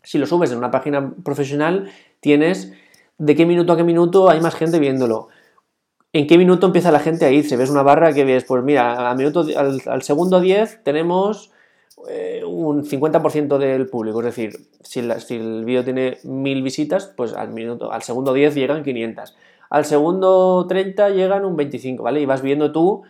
Si 0.02 0.18
lo 0.18 0.26
subes 0.26 0.50
en 0.50 0.58
una 0.58 0.70
página 0.70 1.14
profesional, 1.22 1.90
tienes 2.20 2.72
de 3.18 3.36
qué 3.36 3.46
minuto 3.46 3.72
a 3.72 3.76
qué 3.76 3.84
minuto 3.84 4.28
hay 4.28 4.40
más 4.40 4.54
gente 4.54 4.78
viéndolo. 4.78 5.28
¿En 6.12 6.26
qué 6.26 6.36
minuto 6.36 6.66
empieza 6.66 6.90
la 6.90 6.98
gente 6.98 7.24
a 7.24 7.30
irse? 7.30 7.56
Ves 7.56 7.70
una 7.70 7.82
barra 7.82 8.12
que 8.12 8.24
ves, 8.24 8.44
pues 8.44 8.62
mira, 8.62 9.10
al, 9.10 9.16
minuto, 9.16 9.46
al, 9.56 10.02
segundo 10.02 10.40
10 10.40 10.82
tenemos 10.82 11.52
eh, 12.08 12.42
un 12.44 12.84
50% 12.84 13.58
del 13.58 13.88
público. 13.88 14.20
Es 14.20 14.26
decir, 14.26 14.52
si, 14.82 15.00
el 15.00 15.64
vídeo 15.64 15.84
tiene 15.84 16.18
1000 16.24 16.62
visitas, 16.62 17.12
pues 17.16 17.32
al, 17.34 17.50
minuto, 17.50 17.92
al 17.92 18.02
segundo 18.02 18.32
10 18.32 18.54
llegan 18.54 18.82
500. 18.82 19.36
Al 19.70 19.84
segundo 19.84 20.66
30 20.68 21.10
llegan 21.10 21.44
un 21.44 21.56
25, 21.56 22.02
¿vale? 22.02 22.20
Y 22.20 22.26
vas 22.26 22.42
viendo 22.42 22.72
tú 22.72 23.02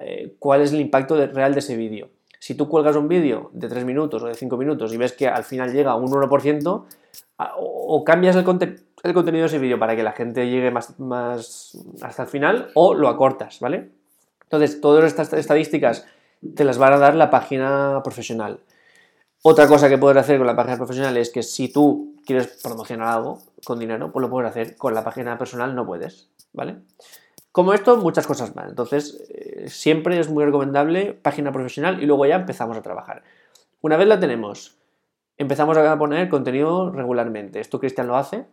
eh, 0.00 0.34
cuál 0.38 0.62
es 0.62 0.72
el 0.72 0.80
impacto 0.80 1.16
real 1.26 1.52
de 1.52 1.60
ese 1.60 1.76
vídeo. 1.76 2.08
Si 2.38 2.54
tú 2.54 2.68
cuelgas 2.68 2.96
un 2.96 3.08
vídeo 3.08 3.50
de 3.52 3.68
3 3.68 3.84
minutos 3.84 4.22
o 4.22 4.26
de 4.26 4.34
5 4.34 4.56
minutos 4.56 4.92
y 4.92 4.96
ves 4.96 5.12
que 5.12 5.28
al 5.28 5.44
final 5.44 5.72
llega 5.72 5.94
un 5.96 6.10
1%, 6.10 6.84
o 7.56 8.04
cambias 8.04 8.36
el, 8.36 8.44
el 9.04 9.14
contenido 9.14 9.42
de 9.42 9.46
ese 9.46 9.58
vídeo 9.58 9.78
para 9.78 9.94
que 9.94 10.02
la 10.02 10.12
gente 10.12 10.48
llegue 10.48 10.70
más, 10.70 10.98
más 10.98 11.78
hasta 12.02 12.22
el 12.24 12.28
final, 12.28 12.70
o 12.74 12.94
lo 12.94 13.08
acortas, 13.08 13.60
¿vale? 13.60 13.90
Entonces, 14.42 14.80
todas 14.80 15.04
estas 15.04 15.32
estadísticas 15.32 16.06
te 16.54 16.64
las 16.64 16.78
van 16.78 16.92
a 16.92 16.98
dar 16.98 17.14
la 17.14 17.30
página 17.30 18.00
profesional. 18.02 18.60
Otra 19.42 19.68
cosa 19.68 19.88
que 19.88 19.98
puedes 19.98 20.16
hacer 20.16 20.38
con 20.38 20.46
la 20.46 20.56
página 20.56 20.76
profesional 20.76 21.16
es 21.16 21.30
que 21.30 21.42
si 21.42 21.72
tú 21.72 22.16
quieres 22.26 22.60
promocionar 22.62 23.08
algo 23.08 23.42
con 23.64 23.78
dinero, 23.78 24.10
pues 24.12 24.22
lo 24.22 24.30
puedes 24.30 24.50
hacer. 24.50 24.76
Con 24.76 24.94
la 24.94 25.04
página 25.04 25.38
personal 25.38 25.74
no 25.74 25.86
puedes, 25.86 26.30
¿vale? 26.52 26.78
Como 27.52 27.72
esto, 27.72 27.96
muchas 27.96 28.26
cosas 28.26 28.54
más. 28.54 28.68
Entonces, 28.68 29.24
eh, 29.30 29.68
siempre 29.68 30.18
es 30.18 30.28
muy 30.28 30.44
recomendable 30.44 31.14
página 31.14 31.52
profesional 31.52 32.02
y 32.02 32.06
luego 32.06 32.26
ya 32.26 32.36
empezamos 32.36 32.76
a 32.76 32.82
trabajar. 32.82 33.22
Una 33.80 33.96
vez 33.96 34.08
la 34.08 34.20
tenemos, 34.20 34.76
empezamos 35.36 35.76
a 35.78 35.98
poner 35.98 36.28
contenido 36.28 36.90
regularmente. 36.90 37.60
Esto 37.60 37.78
Cristian 37.78 38.08
lo 38.08 38.16
hace. 38.16 38.46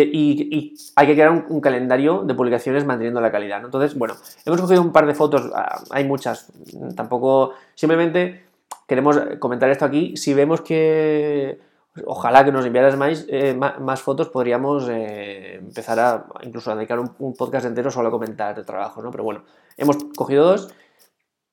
Y, 0.00 0.74
hay 0.96 1.06
que 1.06 1.14
crear 1.14 1.30
un, 1.30 1.60
calendario 1.60 2.22
de 2.22 2.34
publicaciones 2.34 2.84
manteniendo 2.84 3.20
la 3.20 3.30
calidad. 3.30 3.64
Entonces, 3.64 3.96
bueno, 3.96 4.14
hemos 4.44 4.60
cogido 4.60 4.82
un 4.82 4.92
par 4.92 5.06
de 5.06 5.14
fotos, 5.14 5.50
ah, 5.54 5.82
hay 5.90 6.04
muchas, 6.04 6.52
tampoco, 6.96 7.52
simplemente 7.74 8.44
queremos 8.86 9.20
comentar 9.38 9.70
esto 9.70 9.84
aquí. 9.84 10.16
Si 10.16 10.34
vemos 10.34 10.60
que 10.60 11.58
ojalá 12.06 12.44
que 12.44 12.52
nos 12.52 12.64
enviaras 12.64 12.96
más, 12.96 13.26
eh, 13.28 13.54
más, 13.54 14.00
fotos, 14.00 14.28
podríamos 14.28 14.88
eh, 14.88 15.56
empezar 15.56 16.00
a 16.00 16.26
incluso 16.42 16.70
a 16.70 16.76
dedicar 16.76 16.98
un, 16.98 17.34
podcast 17.34 17.66
entero 17.66 17.90
solo 17.90 18.08
a 18.08 18.10
comentar 18.10 18.58
el 18.58 18.64
trabajo, 18.64 19.02
¿no? 19.02 19.10
Pero 19.10 19.24
bueno, 19.24 19.44
hemos 19.76 19.96
cogido 20.16 20.44
dos. 20.44 20.68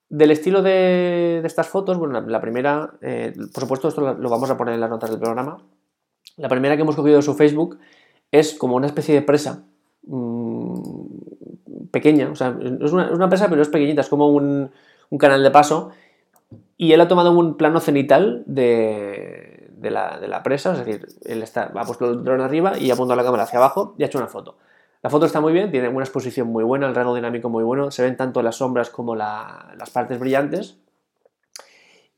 Del 0.10 0.32
estilo 0.32 0.64
de, 0.64 1.42
estas 1.46 1.68
fotos, 1.68 1.98
bueno, 1.98 2.20
la, 2.20 2.42
primera, 2.42 2.94
eh, 3.02 3.32
por 3.54 3.62
supuesto, 3.62 3.90
esto 3.90 4.02
lo, 4.02 4.30
vamos 4.30 4.50
a 4.50 4.58
poner 4.58 4.74
en 4.74 4.82
las 4.82 4.90
notas 4.90 5.12
del 5.12 5.20
programa. 5.20 5.64
La 6.38 6.50
primera 6.50 6.76
que 6.76 6.82
hemos 6.82 6.96
cogido 6.96 7.18
de 7.18 7.22
su 7.22 7.36
Facebook 7.36 7.78
es 8.32 8.54
como 8.54 8.76
una 8.76 8.88
especie 8.88 9.16
de 9.16 9.22
presa 9.22 9.64
mm, 10.04 11.88
pequeña, 11.92 12.30
o 12.30 12.36
sea, 12.36 12.56
es 12.62 12.92
una, 12.92 13.30
presa, 13.30 13.50
pero 13.50 13.62
es 13.62 13.70
pequeñita, 13.70 14.02
es 14.02 14.10
como 14.10 14.28
un, 14.30 14.72
un 15.10 15.18
canal 15.18 15.44
de 15.44 15.52
paso. 15.52 15.92
Y 16.78 16.94
él 16.94 17.02
ha 17.02 17.08
tomado 17.08 17.32
un 17.32 17.58
plano 17.58 17.80
cenital 17.82 18.44
de, 18.46 19.70
de 19.80 19.92
la, 19.92 20.42
presa, 20.44 20.74
es 20.74 20.86
decir, 20.86 21.08
él 21.26 21.42
está, 21.42 21.72
ha 21.74 21.86
puesto 21.86 22.10
el 22.10 22.24
dron 22.24 22.42
arriba 22.42 22.78
y 22.78 22.92
ha 22.92 22.94
apuntado 22.94 23.16
la 23.16 23.24
cámara 23.24 23.44
hacia 23.44 23.60
abajo 23.60 23.96
y 23.98 24.04
ha 24.04 24.08
hecho 24.08 24.18
una 24.18 24.28
foto. 24.28 24.58
La 25.02 25.10
foto 25.10 25.26
está 25.26 25.40
muy 25.40 25.54
bien, 25.54 25.72
tiene 25.72 25.88
una 25.88 26.04
exposición 26.04 26.48
muy 26.48 26.64
buena, 26.64 26.88
el 26.88 26.96
rango 26.96 27.16
dinámico 27.16 27.50
muy 27.50 27.64
bueno, 27.64 27.90
se 27.90 28.04
ven 28.04 28.18
tanto 28.18 28.42
las 28.42 28.58
sombras 28.58 28.90
como 28.90 29.16
las 29.16 29.90
partes 29.94 30.20
brillantes. 30.20 30.78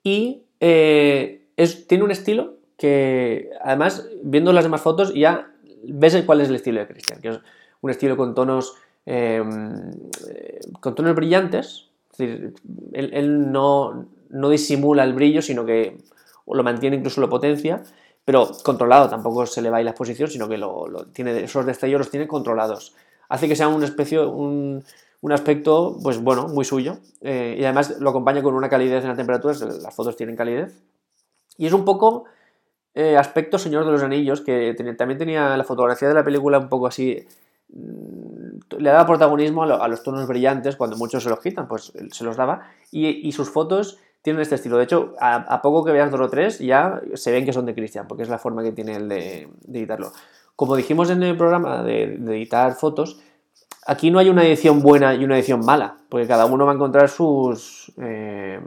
Y 0.04 0.46
eh, 0.60 1.48
tiene 1.88 2.04
un 2.04 2.10
estilo 2.10 2.56
que, 2.78 3.52
además, 3.62 4.10
viendo 4.24 4.52
las 4.52 4.64
demás 4.64 4.82
fotos, 4.82 5.14
ya 5.14 5.51
ves 5.84 6.22
cuál 6.26 6.42
es 6.42 6.50
el 6.50 6.56
estilo 6.56 6.80
de 6.80 6.88
Cristian, 6.88 7.22
que 7.22 7.30
es 7.30 7.40
un 7.82 7.90
estilo 7.90 8.18
con 8.18 8.34
tonos, 8.36 8.76
em, 9.06 9.92
con 10.80 10.96
tonos 10.96 11.16
brillantes. 11.16 11.88
Él, 12.18 13.52
no, 13.52 14.06
no 14.30 14.50
disimula 14.50 15.04
el 15.04 15.14
brillo, 15.14 15.42
sino 15.42 15.66
que 15.66 15.98
lo 16.46 16.64
mantiene, 16.64 16.98
incluso 16.98 17.22
lo 17.22 17.30
potencia, 17.30 17.84
pero 18.26 18.52
controlado, 18.64 19.10
tampoco 19.10 19.46
se 19.46 19.62
le 19.62 19.70
va 19.70 19.78
a 19.78 19.84
la 19.84 19.92
exposición, 19.92 20.30
sino 20.30 20.48
que 20.48 20.58
lo, 20.58 21.08
tiene, 21.14 21.44
esos 21.44 21.66
destellos 21.66 22.00
los 22.00 22.12
tiene 22.12 22.28
controlados. 22.28 22.94
Hace 23.30 23.48
que 23.48 23.56
sea 23.56 23.68
un, 23.68 23.84
especie, 23.84 24.20
un, 24.20 24.84
aspecto, 25.32 25.98
pues 26.04 26.22
bueno, 26.22 26.48
muy 26.48 26.66
suyo, 26.66 26.98
eh, 27.22 27.56
y 27.58 27.64
además 27.64 28.00
lo 28.00 28.10
acompaña 28.10 28.44
con 28.44 28.54
una 28.54 28.70
calidez 28.70 29.04
en 29.04 29.10
la 29.10 29.16
temperatura, 29.16 29.54
las 29.54 29.96
fotos 29.96 30.16
tienen 30.16 30.36
calidez, 30.36 30.84
y 31.58 31.66
es 31.66 31.74
un 31.74 31.86
poco 31.86 32.26
eh, 32.94 33.16
aspecto 33.18 33.58
Señor 33.58 33.86
de 33.86 33.92
los 33.92 34.04
Anillos, 34.04 34.42
que 34.42 34.76
también 34.98 35.18
tenía 35.18 35.56
la 35.56 35.64
fotografía 35.64 36.10
de 36.10 36.14
la 36.14 36.24
película 36.24 36.60
un 36.60 36.68
poco 36.68 36.88
así, 36.88 37.26
mm, 37.70 38.78
le 38.80 38.90
daba 38.90 39.06
protagonismo 39.06 39.64
a, 39.64 39.88
los 39.88 40.04
tonos 40.04 40.28
brillantes, 40.28 40.76
cuando 40.76 40.98
muchos 40.98 41.24
se 41.24 41.30
los 41.30 41.40
quitan, 41.40 41.68
pues 41.68 41.94
se 42.12 42.24
los 42.24 42.36
daba, 42.36 42.68
y, 42.92 43.32
sus 43.32 43.50
fotos 43.50 43.98
tienen 44.22 44.42
este 44.42 44.56
estilo. 44.56 44.78
De 44.78 44.84
hecho, 44.84 45.14
a, 45.20 45.62
poco 45.62 45.86
que 45.86 45.92
veas 45.92 46.12
2 46.12 46.20
o 46.20 46.30
3 46.30 46.60
ya 46.60 47.02
se 47.14 47.32
ven 47.32 47.46
que 47.46 47.54
son 47.54 47.66
de 47.66 47.74
Cristian, 47.74 48.08
porque 48.08 48.24
es 48.24 48.30
la 48.30 48.38
forma 48.38 48.62
que 48.62 48.72
tiene 48.72 48.98
el 48.98 49.08
de, 49.08 49.50
editarlo. 49.70 50.12
Como 50.56 50.76
dijimos 50.76 51.10
en 51.10 51.24
el 51.24 51.38
programa 51.38 51.84
de, 51.84 52.04
editar 52.04 52.76
fotos, 52.76 53.22
aquí 53.88 54.12
no 54.12 54.20
hay 54.20 54.30
una 54.30 54.44
edición 54.46 54.82
buena 54.82 55.16
y 55.16 55.24
una 55.24 55.38
edición 55.38 55.66
mala, 55.66 55.98
porque 56.10 56.28
cada 56.28 56.46
uno 56.46 56.66
va 56.66 56.74
a 56.74 56.76
encontrar 56.76 57.10
sus, 57.10 57.94
eh, 57.98 58.60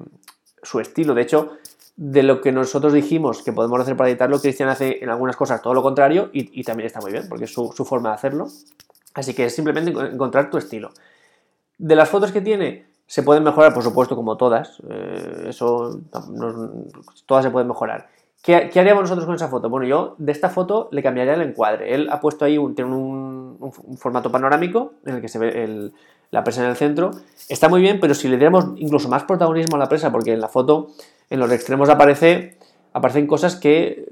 su 0.63 0.81
estilo. 0.81 1.15
De 1.15 1.23
hecho, 1.23 1.59
de 1.97 2.23
lo 2.23 2.41
que 2.41 2.51
nosotros 2.53 2.93
dijimos 2.93 3.43
que 3.43 3.53
podemos 3.53 3.81
hacer 3.81 3.97
para 3.97 4.11
editarlo, 4.11 4.41
Cristian 4.41 4.69
hace 4.69 5.03
en 5.03 5.11
algunas 5.11 5.37
cosas 5.37 5.63
todo 5.63 5.75
lo 5.75 5.83
contrario 5.83 6.31
y, 6.33 6.63
también 6.65 6.87
está 6.87 7.01
muy 7.01 7.13
bien, 7.13 7.29
porque 7.29 7.45
es 7.45 7.53
su, 7.53 7.71
forma 7.85 8.11
de 8.11 8.15
hacerlo. 8.17 8.49
Así 9.15 9.33
que 9.33 9.45
es 9.47 9.55
simplemente 9.55 9.91
encontrar 9.91 10.51
tu 10.51 10.59
estilo. 10.59 10.91
De 11.79 11.95
las 11.95 12.09
fotos 12.09 12.33
que 12.33 12.41
tiene, 12.41 12.87
se 13.07 13.23
pueden 13.23 13.45
mejorar, 13.45 13.73
por 13.73 13.85
supuesto, 13.85 14.17
como 14.17 14.37
todas. 14.37 14.83
Eh, 14.89 15.47
eso, 15.49 16.01
todas 17.27 17.45
se 17.45 17.51
pueden 17.51 17.69
mejorar. 17.69 18.09
¿Qué, 18.43 18.57
haríamos 18.57 19.05
nosotros 19.05 19.25
con 19.25 19.37
esa 19.37 19.49
foto? 19.49 19.71
Bueno, 19.71 19.87
yo 19.87 20.17
de 20.19 20.33
esta 20.33 20.51
foto 20.51 20.89
le 20.93 21.03
cambiaría 21.03 21.35
el 21.35 21.43
encuadre. 21.43 21.95
Él 21.95 22.09
ha 22.11 22.21
puesto 22.21 22.45
ahí 22.45 22.59
un, 22.59 22.75
tiene 22.75 22.95
un, 22.95 23.73
formato 23.97 24.31
panorámico 24.31 24.95
en 25.07 25.15
el 25.15 25.21
que 25.23 25.29
se 25.29 25.39
ve 25.39 25.93
la 26.35 26.43
presa 26.43 26.65
en 26.65 26.71
el 26.71 26.77
centro. 26.77 27.13
Está 27.49 27.69
muy 27.69 27.81
bien, 27.81 28.01
pero 28.01 28.13
si 28.13 28.27
le 28.27 28.37
diéramos 28.37 28.73
incluso 28.77 29.09
más 29.09 29.23
protagonismo 29.23 29.77
a 29.77 29.79
la 29.79 29.89
presa, 29.89 30.11
porque 30.11 30.33
en 30.33 30.41
la 30.41 30.49
foto, 30.49 30.89
en 31.31 31.39
los 31.39 31.51
extremos 31.53 31.89
aparece, 31.89 32.59
aparecen 32.93 33.29
cosas 33.29 33.55
que 33.55 34.09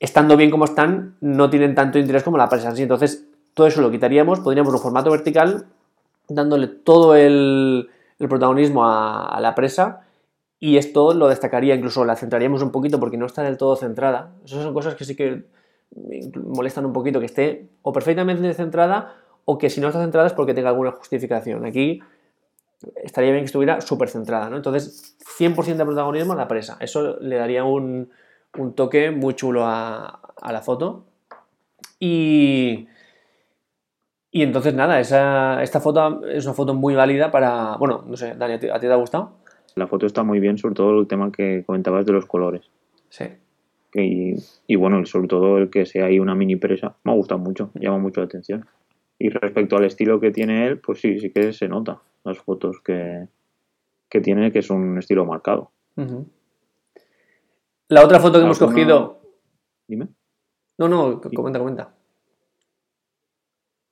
estando 0.00 0.38
bien 0.38 0.50
como 0.50 0.64
están, 0.64 1.16
no 1.20 1.50
tienen 1.50 1.74
tanto 1.74 1.98
interés 1.98 2.22
como 2.22 2.38
la 2.38 2.48
presa. 2.48 2.72
Entonces, 2.74 3.26
todo 3.52 3.66
eso 3.66 3.82
lo 3.82 3.90
quitaríamos, 3.90 4.40
podríamos 4.40 4.72
un 4.72 4.80
formato 4.80 5.10
vertical, 5.10 5.66
dándole 6.28 6.66
todo 6.66 7.14
el, 7.14 7.90
protagonismo 8.18 8.86
a, 8.86 9.38
la 9.42 9.54
presa 9.54 10.00
y 10.58 10.78
esto 10.78 11.12
lo 11.12 11.28
destacaría, 11.28 11.74
incluso 11.74 12.06
la 12.06 12.16
centraríamos 12.16 12.62
un 12.62 12.70
poquito 12.70 12.98
porque 12.98 13.18
no 13.18 13.26
está 13.26 13.42
del 13.42 13.58
todo 13.58 13.76
centrada. 13.76 14.30
Esas 14.46 14.62
son 14.62 14.72
cosas 14.72 14.94
que 14.94 15.04
sí 15.04 15.14
que 15.14 15.44
molestan 16.42 16.86
un 16.86 16.94
poquito, 16.94 17.20
que 17.20 17.26
esté 17.26 17.68
o 17.82 17.92
perfectamente 17.92 18.54
centrada 18.54 19.25
o 19.46 19.58
que 19.58 19.70
si 19.70 19.80
no 19.80 19.88
está 19.88 20.00
centrada 20.00 20.26
es 20.26 20.32
porque 20.34 20.52
tenga 20.52 20.68
alguna 20.68 20.90
justificación. 20.90 21.64
Aquí 21.64 22.02
estaría 22.96 23.30
bien 23.30 23.42
que 23.42 23.46
estuviera 23.46 23.80
súper 23.80 24.08
centrada, 24.08 24.50
¿no? 24.50 24.56
Entonces, 24.56 25.16
100% 25.38 25.76
de 25.76 25.84
protagonismo 25.84 26.32
a 26.32 26.36
la 26.36 26.48
presa. 26.48 26.76
Eso 26.80 27.18
le 27.20 27.36
daría 27.36 27.64
un, 27.64 28.10
toque 28.74 29.10
muy 29.12 29.34
chulo 29.34 29.64
a, 29.64 30.20
la 30.50 30.60
foto. 30.62 31.06
Y, 32.00 32.88
y 34.32 34.42
entonces, 34.42 34.74
nada, 34.74 34.98
esa, 34.98 35.62
esta 35.62 35.80
foto 35.80 36.26
es 36.26 36.44
una 36.44 36.54
foto 36.54 36.74
muy 36.74 36.96
válida 36.96 37.30
para... 37.30 37.76
Bueno, 37.76 38.04
no 38.04 38.16
sé, 38.16 38.34
Dani, 38.34 38.54
¿a 38.54 38.58
ti, 38.58 38.66
te 38.66 38.92
ha 38.92 38.96
gustado? 38.96 39.36
La 39.76 39.86
foto 39.86 40.06
está 40.06 40.24
muy 40.24 40.40
bien, 40.40 40.58
sobre 40.58 40.74
todo 40.74 40.98
el 40.98 41.06
tema 41.06 41.30
que 41.30 41.62
comentabas 41.64 42.04
de 42.04 42.12
los 42.12 42.26
colores. 42.26 42.68
Sí. 43.10 43.26
Y, 43.94 44.34
y 44.66 44.74
bueno, 44.74 45.06
sobre 45.06 45.28
todo 45.28 45.58
el 45.58 45.70
que 45.70 45.86
sea 45.86 46.06
ahí 46.06 46.18
una 46.18 46.34
mini 46.34 46.56
presa, 46.56 46.96
me 47.04 47.12
ha 47.12 47.14
gustado 47.14 47.38
mucho, 47.38 47.70
llama 47.74 47.98
mucho 47.98 48.20
la 48.20 48.26
atención. 48.26 48.66
Y 49.18 49.30
respecto 49.30 49.76
al 49.76 49.84
estilo 49.84 50.20
que 50.20 50.30
tiene 50.30 50.66
él, 50.66 50.78
pues 50.78 51.00
sí, 51.00 51.18
sí 51.18 51.30
que 51.30 51.52
se 51.52 51.68
nota 51.68 52.02
las 52.24 52.38
fotos 52.38 52.80
que, 52.80 53.28
tiene, 54.22 54.52
que 54.52 54.58
es 54.58 54.70
un 54.70 54.98
estilo 54.98 55.24
marcado. 55.24 55.70
La 57.88 58.04
otra 58.04 58.20
foto 58.20 58.38
que 58.38 58.44
hemos 58.44 58.58
cogido. 58.58 59.20
Dime. 59.86 60.08
No, 60.78 60.88
no, 60.88 61.20
comenta, 61.20 61.58
comenta. 61.58 61.94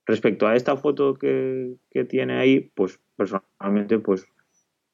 Respecto 0.05 0.45
a 0.47 0.55
esta 0.55 0.77
foto 0.77 1.15
que, 1.15 1.77
tiene 2.09 2.37
ahí, 2.37 2.59
pues 2.59 2.99
personalmente, 3.15 3.97
pues 3.99 4.27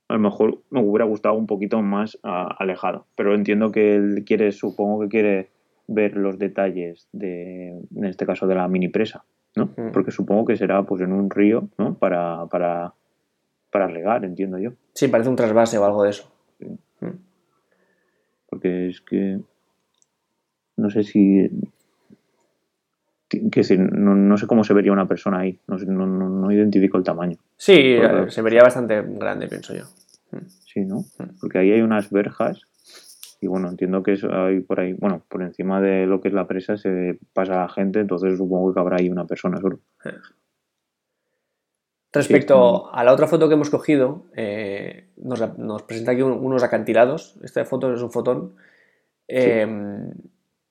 a 0.08 0.14
lo 0.14 0.20
mejor 0.20 0.62
me 0.70 0.82
hubiera 0.82 1.06
gustado 1.06 1.36
un 1.36 1.48
poquito 1.48 1.82
más 1.82 2.18
alejado. 2.24 3.08
Pero 3.16 3.34
entiendo 3.34 3.72
que 3.72 3.96
él 3.96 4.24
quiere, 4.26 4.52
supongo 4.52 5.02
que 5.02 5.10
quiere 5.10 5.50
ver 5.88 6.16
los 6.16 6.38
detalles 6.38 7.10
de, 7.12 7.70
en 7.96 8.06
este 8.06 8.26
caso, 8.26 8.48
de 8.48 8.56
la 8.56 8.68
mini 8.68 8.88
presa. 8.88 9.26
¿No? 9.56 9.70
Porque 9.94 10.12
supongo 10.12 10.46
que 10.46 10.58
será 10.58 10.84
pues 10.84 11.02
en 11.02 11.12
un 11.12 11.30
río, 11.30 11.68
¿no? 11.78 11.96
Para, 11.96 12.46
para, 12.48 12.94
para 13.70 13.88
regar, 13.88 14.24
entiendo 14.26 14.58
yo. 14.58 14.72
Sí, 14.94 15.08
parece 15.08 15.30
un 15.30 15.36
trasvase 15.36 15.78
o 15.78 15.86
algo 15.86 16.04
de 16.04 16.10
eso. 16.10 16.32
Porque 18.48 18.88
es 18.88 19.02
que 19.02 19.40
no 20.78 20.90
sé 20.90 21.04
si 21.04 21.50
que 23.50 23.64
si, 23.64 23.78
no, 23.78 24.38
sé 24.38 24.46
cómo 24.46 24.66
se 24.66 24.74
vería 24.74 24.92
una 24.92 25.08
persona 25.08 25.40
ahí, 25.40 25.58
no, 25.68 25.78
no, 25.78 26.52
identifico 26.52 26.98
el 26.98 27.04
tamaño. 27.04 27.38
Sí, 27.56 27.98
se 28.28 28.42
vería 28.42 28.62
bastante 28.62 29.02
grande, 29.02 29.48
pienso 29.48 29.74
yo. 29.74 29.86
Sí, 30.66 30.82
¿no? 30.82 31.06
Porque 31.40 31.60
ahí 31.60 31.72
hay 31.72 31.82
unas 31.82 32.10
verjas 32.10 32.62
y 33.42 33.48
bueno, 33.48 33.70
entiendo 33.70 34.04
que 34.04 34.16
hay 34.32 34.60
por 34.60 34.80
ahí, 34.80 34.94
bueno, 34.94 35.24
por 35.28 35.42
encima 35.42 35.82
de 35.82 36.06
lo 36.06 36.22
que 36.22 36.28
es 36.28 36.34
la 36.34 36.48
presa 36.48 36.78
se 36.78 37.18
pasa 37.34 37.62
la 37.62 37.70
gente, 37.70 38.00
entonces 38.00 38.38
supongo 38.38 38.72
que 38.72 38.80
habrá 38.80 38.98
ahí 39.00 39.10
una 39.10 39.26
persona 39.26 39.60
solo. 39.60 39.80
Respecto 42.14 42.94
a 42.94 43.04
la 43.04 43.14
otra 43.14 43.26
foto 43.26 43.48
que 43.48 43.56
hemos 43.56 43.72
cogido, 43.72 44.26
eh, 44.36 45.08
nos, 45.18 45.42
presenta 45.84 46.12
aquí 46.12 46.22
unos 46.22 46.62
acantilados. 46.62 47.40
Esta 47.42 47.66
foto 47.66 47.92
es 47.92 48.02
un 48.02 48.12
fotón. 48.12 48.56
Em, 49.28 50.12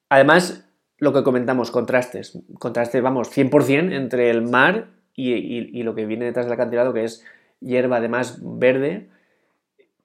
además, 0.09 0.71
lo 0.99 1.13
que 1.13 1.25
comentamos, 1.25 1.73
contrastes. 1.73 2.39
Contraste, 2.59 3.01
vamos, 3.01 3.37
100% 3.37 3.93
entre 3.95 4.31
el 4.31 4.43
mar 4.43 4.91
y, 5.17 5.83
lo 5.83 5.97
que 5.97 6.07
viene 6.07 6.27
detrás 6.27 6.47
del 6.47 6.53
acantilado, 6.53 6.93
que 6.93 7.05
es 7.05 7.25
hierba 7.59 7.97
además 7.97 8.39
verde 8.43 9.09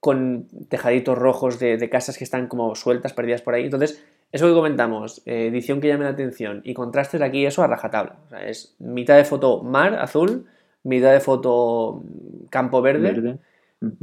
con 0.06 0.46
tejaditos 0.70 1.18
rojos 1.18 1.58
de, 1.58 1.90
casas 1.90 2.20
que 2.20 2.24
están 2.24 2.46
como 2.46 2.76
sueltas, 2.76 3.14
perdidas 3.14 3.42
por 3.42 3.56
ahí. 3.56 3.64
Entonces, 3.64 4.06
eso 4.32 4.48
que 4.48 4.54
comentamos, 4.54 5.24
eh, 5.26 5.48
edición 5.48 5.82
que 5.82 5.88
llame 5.88 6.04
la 6.04 6.12
atención 6.12 6.62
y 6.64 6.76
contrastes 6.76 7.24
aquí, 7.24 7.44
eso 7.44 7.64
a 7.64 7.68
rajatabla. 7.68 8.20
O 8.28 8.30
sea, 8.30 8.48
es 8.48 8.76
mitad 8.78 9.18
de 9.18 9.26
foto 9.26 9.64
mar 9.64 9.96
azul, 9.96 10.46
mitad 10.84 11.12
de 11.12 11.22
foto 11.22 12.04
campo 12.52 12.84
verde. 12.84 13.40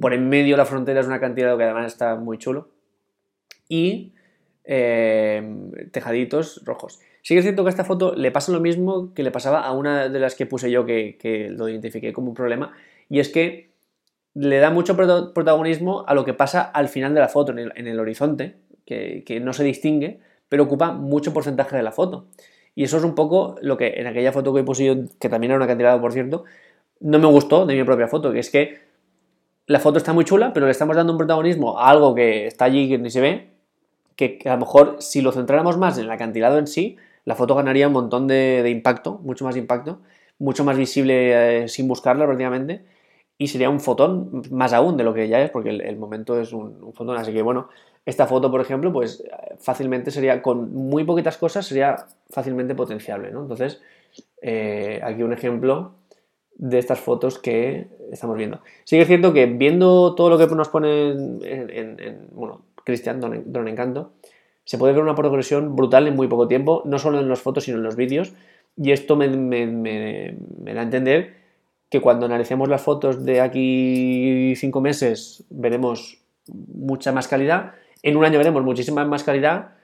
Por 0.00 0.12
en 0.12 0.28
medio 0.28 0.56
la 0.56 0.64
frontera 0.64 0.98
es 0.98 1.06
una 1.06 1.20
cantidad 1.20 1.56
que 1.56 1.62
además 1.62 1.92
está 1.92 2.16
muy 2.16 2.36
chulo. 2.36 2.70
Y 3.68 4.12
eh, 4.64 5.54
tejaditos 5.92 6.62
rojos. 6.64 6.98
Sí 7.22 7.34
que 7.34 7.38
es 7.38 7.44
cierto 7.44 7.62
que 7.62 7.68
a 7.68 7.70
esta 7.70 7.84
foto 7.84 8.16
le 8.16 8.32
pasa 8.32 8.50
lo 8.50 8.58
mismo 8.58 9.14
que 9.14 9.22
le 9.22 9.30
pasaba 9.30 9.60
a 9.60 9.70
una 9.70 10.08
de 10.08 10.18
las 10.18 10.34
que 10.34 10.46
puse 10.46 10.68
yo 10.68 10.84
que, 10.84 11.16
que 11.16 11.48
lo 11.48 11.68
identifiqué 11.68 12.12
como 12.12 12.30
un 12.30 12.34
problema. 12.34 12.72
Y 13.08 13.20
es 13.20 13.28
que 13.28 13.71
le 14.34 14.58
da 14.58 14.70
mucho 14.70 14.96
protagonismo 14.96 16.04
a 16.06 16.14
lo 16.14 16.24
que 16.24 16.34
pasa 16.34 16.62
al 16.62 16.88
final 16.88 17.14
de 17.14 17.20
la 17.20 17.28
foto, 17.28 17.52
en 17.52 17.86
el, 17.86 18.00
horizonte, 18.00 18.56
que, 18.86 19.40
no 19.42 19.52
se 19.52 19.64
distingue, 19.64 20.20
pero 20.48 20.64
ocupa 20.64 20.92
mucho 20.92 21.32
porcentaje 21.32 21.76
de 21.76 21.82
la 21.82 21.92
foto. 21.92 22.26
Y 22.74 22.84
eso 22.84 22.96
es 22.96 23.04
un 23.04 23.14
poco 23.14 23.56
lo 23.60 23.76
que 23.76 24.00
en 24.00 24.06
aquella 24.06 24.32
foto 24.32 24.54
que 24.54 24.60
he 24.60 24.64
puesto 24.64 24.84
que 25.18 25.28
también 25.28 25.50
era 25.50 25.58
una 25.58 25.66
cantidad, 25.66 26.00
por 26.00 26.12
cierto, 26.12 26.44
no 27.00 27.18
me 27.18 27.26
gustó 27.26 27.66
de 27.66 27.74
mi 27.74 27.84
propia 27.84 28.08
foto, 28.08 28.32
que 28.32 28.38
es 28.38 28.50
que 28.50 28.80
la 29.66 29.80
foto 29.80 29.98
está 29.98 30.12
muy 30.12 30.24
chula, 30.24 30.52
pero 30.52 30.66
le 30.66 30.72
estamos 30.72 30.96
dando 30.96 31.12
un 31.12 31.18
protagonismo 31.18 31.78
a 31.78 31.90
algo 31.90 32.14
que 32.14 32.46
está 32.46 32.64
allí 32.64 32.88
que 32.88 32.98
ni 32.98 33.10
se 33.10 33.20
ve, 33.20 33.50
que, 34.16 34.38
a 34.46 34.54
lo 34.54 34.58
mejor 34.58 34.96
si 35.00 35.20
lo 35.20 35.32
centráramos 35.32 35.76
más 35.76 35.98
en 35.98 36.04
el 36.04 36.10
acantilado 36.10 36.58
en 36.58 36.66
sí, 36.66 36.96
la 37.24 37.34
foto 37.34 37.54
ganaría 37.54 37.86
un 37.86 37.92
montón 37.92 38.26
de, 38.26 38.68
impacto, 38.70 39.20
mucho 39.22 39.44
más 39.44 39.56
impacto, 39.56 40.00
mucho 40.38 40.64
más 40.64 40.76
visible 40.76 41.64
eh, 41.64 41.68
sin 41.68 41.86
buscarla 41.86 42.24
prácticamente 42.24 42.84
y 43.42 43.48
sería 43.48 43.68
un 43.68 43.80
fotón 43.80 44.42
más 44.52 44.72
aún 44.72 44.96
de 44.96 45.02
lo 45.02 45.12
que 45.12 45.26
ya 45.26 45.40
es, 45.42 45.50
porque 45.50 45.70
el, 45.70 45.96
momento 45.96 46.40
es 46.40 46.52
un, 46.52 46.92
fotón. 46.94 47.16
Así 47.16 47.32
que 47.32 47.42
bueno, 47.42 47.68
esta 48.06 48.28
foto, 48.28 48.52
por 48.52 48.60
ejemplo, 48.60 48.92
pues 48.92 49.24
fácilmente 49.58 50.12
sería, 50.12 50.40
con 50.42 50.72
muy 50.72 51.02
poquitas 51.02 51.38
cosas, 51.38 51.66
sería 51.66 51.96
fácilmente 52.30 52.76
potenciable, 52.76 53.32
¿no? 53.32 53.42
Entonces, 53.42 53.82
eh, 54.42 55.00
aquí 55.02 55.24
un 55.24 55.32
ejemplo 55.32 55.94
de 56.54 56.78
estas 56.78 57.00
fotos 57.00 57.40
que 57.40 57.88
estamos 58.12 58.36
viendo. 58.36 58.60
Sí 58.84 58.96
que 58.96 59.06
cierto 59.06 59.32
que 59.32 59.46
viendo 59.46 60.14
todo 60.14 60.30
lo 60.30 60.38
que 60.38 60.46
nos 60.54 60.68
pone 60.68 61.10
en, 61.10 62.28
bueno, 62.30 62.62
Cristian, 62.84 63.18
Don, 63.20 63.66
Encanto, 63.66 64.12
se 64.62 64.78
puede 64.78 64.92
ver 64.92 65.02
una 65.02 65.16
progresión 65.16 65.74
brutal 65.74 66.06
en 66.06 66.14
muy 66.14 66.28
poco 66.28 66.46
tiempo, 66.46 66.82
no 66.84 67.00
solo 67.00 67.18
en 67.18 67.28
las 67.28 67.40
fotos, 67.40 67.64
sino 67.64 67.78
en 67.78 67.82
los 67.82 67.96
vídeos, 67.96 68.34
y 68.76 68.92
esto 68.92 69.16
me 69.16 69.26
da 70.62 70.80
a 70.80 70.84
entender 70.84 71.41
que 71.92 72.00
cuando 72.00 72.24
analicemos 72.24 72.70
las 72.70 72.80
fotos 72.80 73.22
de 73.22 73.42
aquí 73.42 74.54
cinco 74.56 74.80
meses 74.80 75.44
veremos 75.50 76.16
mucha 76.48 77.12
más 77.12 77.28
calidad, 77.28 77.72
en 78.02 78.16
un 78.16 78.24
año 78.24 78.38
veremos 78.38 78.64
muchísima 78.64 79.04
más 79.04 79.24
calidad 79.24 79.74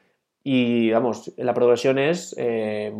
y 0.42 0.90
vamos, 0.90 1.30
la 1.36 1.52
progresión 1.52 1.98
es 1.98 2.34
eh, 2.38 2.94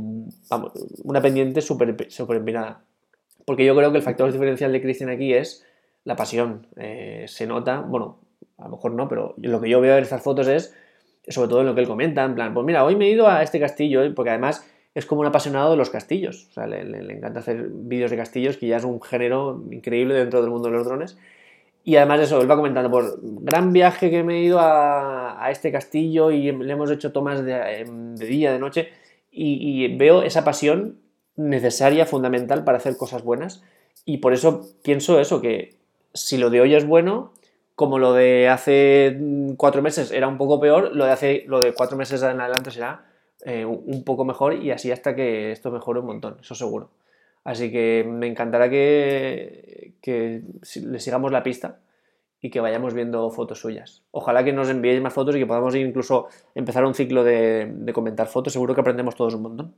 una 1.05 1.23
pendiente 1.23 1.63
súper 1.63 2.13
super 2.13 2.37
empinada. 2.37 2.83
Porque 3.47 3.65
yo 3.65 3.75
creo 3.75 3.91
que 3.91 3.97
el 3.97 4.03
factor 4.03 4.31
diferencial 4.31 4.73
de 4.73 4.83
Cristian 4.83 5.09
aquí 5.09 5.33
es 5.33 5.65
la 6.05 6.15
pasión. 6.15 6.67
Eh, 6.77 7.25
se 7.29 7.47
nota, 7.47 7.81
bueno, 7.81 8.19
a 8.59 8.65
lo 8.65 8.73
mejor 8.73 8.93
no, 8.93 9.09
pero 9.09 9.35
lo 9.39 9.59
que 9.59 9.71
yo 9.71 9.81
veo 9.81 9.97
en 9.97 10.03
estas 10.03 10.23
fotos 10.23 10.49
es, 10.49 10.77
sobre 11.29 11.49
todo 11.49 11.61
en 11.63 11.67
lo 11.67 11.75
que 11.75 11.81
él 11.81 11.89
comenta, 11.89 12.25
en 12.25 12.35
plan, 12.35 12.53
pues 12.53 12.67
mira, 12.67 12.85
hoy 12.85 12.95
me 12.95 13.07
he 13.07 13.11
ido 13.11 13.27
a 13.27 13.43
este 13.43 13.59
castillo, 13.59 14.03
porque 14.15 14.29
además 14.29 14.71
es 14.99 15.07
como 15.07 15.21
un 15.21 15.29
apasionado 15.29 15.71
de 15.71 15.77
los 15.77 15.91
castillos. 15.91 16.49
O 16.51 16.55
sea, 16.55 16.67
le, 16.67 16.81
encanta 17.13 17.39
hacer 17.39 17.69
vídeos 17.71 18.11
de 18.11 18.17
castillos, 18.17 18.57
que 18.57 18.67
ya 18.67 18.79
es 18.79 18.85
un 18.85 19.01
género 19.01 19.63
increíble 19.71 20.15
dentro 20.15 20.41
del 20.41 20.51
mundo 20.51 20.69
de 20.69 20.75
los 20.75 20.85
drones. 20.85 21.17
Y 21.85 21.95
además 21.95 22.21
eso, 22.21 22.41
él 22.41 22.51
va 22.51 22.57
comentando, 22.57 22.91
por 22.91 23.21
gran 23.23 23.73
viaje 23.73 24.11
que 24.11 24.25
me 24.25 24.39
he 24.39 24.43
ido 24.43 24.59
a, 24.61 25.49
este 25.53 25.71
castillo 25.71 26.33
y 26.33 26.51
le 26.51 26.73
hemos 26.73 26.91
hecho 26.91 27.13
tomas 27.13 27.45
de, 27.45 27.87
día, 28.19 28.53
de 28.53 28.59
noche, 28.59 28.89
y, 29.31 29.97
veo 29.97 30.23
esa 30.23 30.43
pasión 30.43 30.99
necesaria, 31.37 32.05
fundamental 32.05 32.65
para 32.65 32.79
hacer 32.79 32.97
cosas 32.97 33.23
buenas. 33.23 33.63
Y 34.05 34.19
por 34.19 34.33
eso 34.33 34.67
pienso 34.83 35.21
eso, 35.21 35.41
que 35.41 35.77
si 36.13 36.39
lo 36.39 36.51
de 36.51 36.61
hoy 36.61 36.75
es 36.75 36.85
bueno, 36.85 37.33
como 37.77 38.01
lo 38.01 38.15
de 38.15 38.49
hace 38.49 39.17
cuatro 39.57 39.81
meses 39.81 40.11
era 40.11 40.27
un 40.27 40.39
poco 40.39 40.59
peor, 40.59 40.91
lo 40.93 41.05
de, 41.05 41.13
hace, 41.13 41.45
lo 41.47 41.61
de 41.61 41.73
cuatro 41.73 41.97
meses 41.97 42.21
en 42.23 42.41
adelante 42.41 42.73
será 42.73 43.05
eh, 43.45 43.65
un 43.65 44.05
poco 44.05 44.25
mejor 44.25 44.55
y 44.55 44.71
así 44.71 44.91
hasta 44.91 45.15
que 45.15 45.53
esto 45.53 45.71
mejore 45.71 46.01
un 46.01 46.07
montón, 46.07 46.37
eso 46.41 46.55
seguro. 46.55 46.91
Así 47.49 47.71
que 47.71 48.05
me 48.07 48.27
encantará 48.27 48.69
que, 48.69 49.95
le 50.05 51.01
sigamos 51.01 51.33
la 51.33 51.43
pista 51.43 51.81
y 52.43 52.51
que 52.51 52.61
vayamos 52.61 52.93
viendo 52.93 53.31
fotos 53.31 53.61
suyas. 53.61 54.05
Ojalá 54.11 54.45
que 54.45 54.53
nos 54.53 54.69
enviéis 54.69 55.01
más 55.01 55.15
fotos 55.15 55.35
y 55.35 55.39
que 55.39 55.47
podamos 55.47 55.75
incluso 55.75 56.29
empezar 56.55 56.85
un 56.85 56.93
ciclo 56.93 57.25
de, 57.25 57.91
comentar 57.95 58.27
fotos. 58.27 58.53
Seguro 58.53 58.75
que 58.75 58.83
aprendemos 58.83 59.15
todos 59.15 59.35
un 59.35 59.43
montón. 59.43 59.75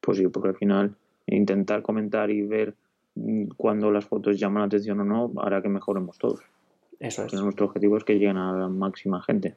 Pues 0.00 0.18
sí, 0.18 0.28
porque 0.28 0.50
al 0.50 0.56
final 0.56 0.94
intentar 1.26 1.82
comentar 1.82 2.30
y 2.30 2.42
ver 2.42 2.76
mm, 3.16 3.48
cuando 3.56 3.90
las 3.90 4.04
fotos 4.04 4.38
llaman 4.38 4.60
la 4.60 4.66
atención 4.66 5.00
o 5.00 5.04
no 5.04 5.32
hará 5.42 5.62
que 5.62 5.68
mejoremos 5.68 6.16
todos. 6.18 6.42
Eso 7.00 7.24
es. 7.24 7.34
nuestro 7.34 7.66
objetivo 7.66 7.96
es 7.96 8.04
que 8.04 8.14
lleguen 8.14 8.36
a 8.36 8.52
la 8.52 8.68
máxima 8.68 9.20
gente. 9.20 9.56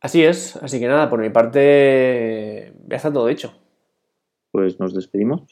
Así 0.00 0.24
es, 0.24 0.56
así 0.56 0.78
que 0.78 0.86
nada, 0.86 1.10
por 1.10 1.20
mi 1.20 1.30
parte 1.30 2.72
ya 2.86 2.96
está 2.96 3.12
todo 3.12 3.28
hecho. 3.28 3.52
Pues 4.52 4.78
nos 4.78 4.94
despedimos. 4.94 5.42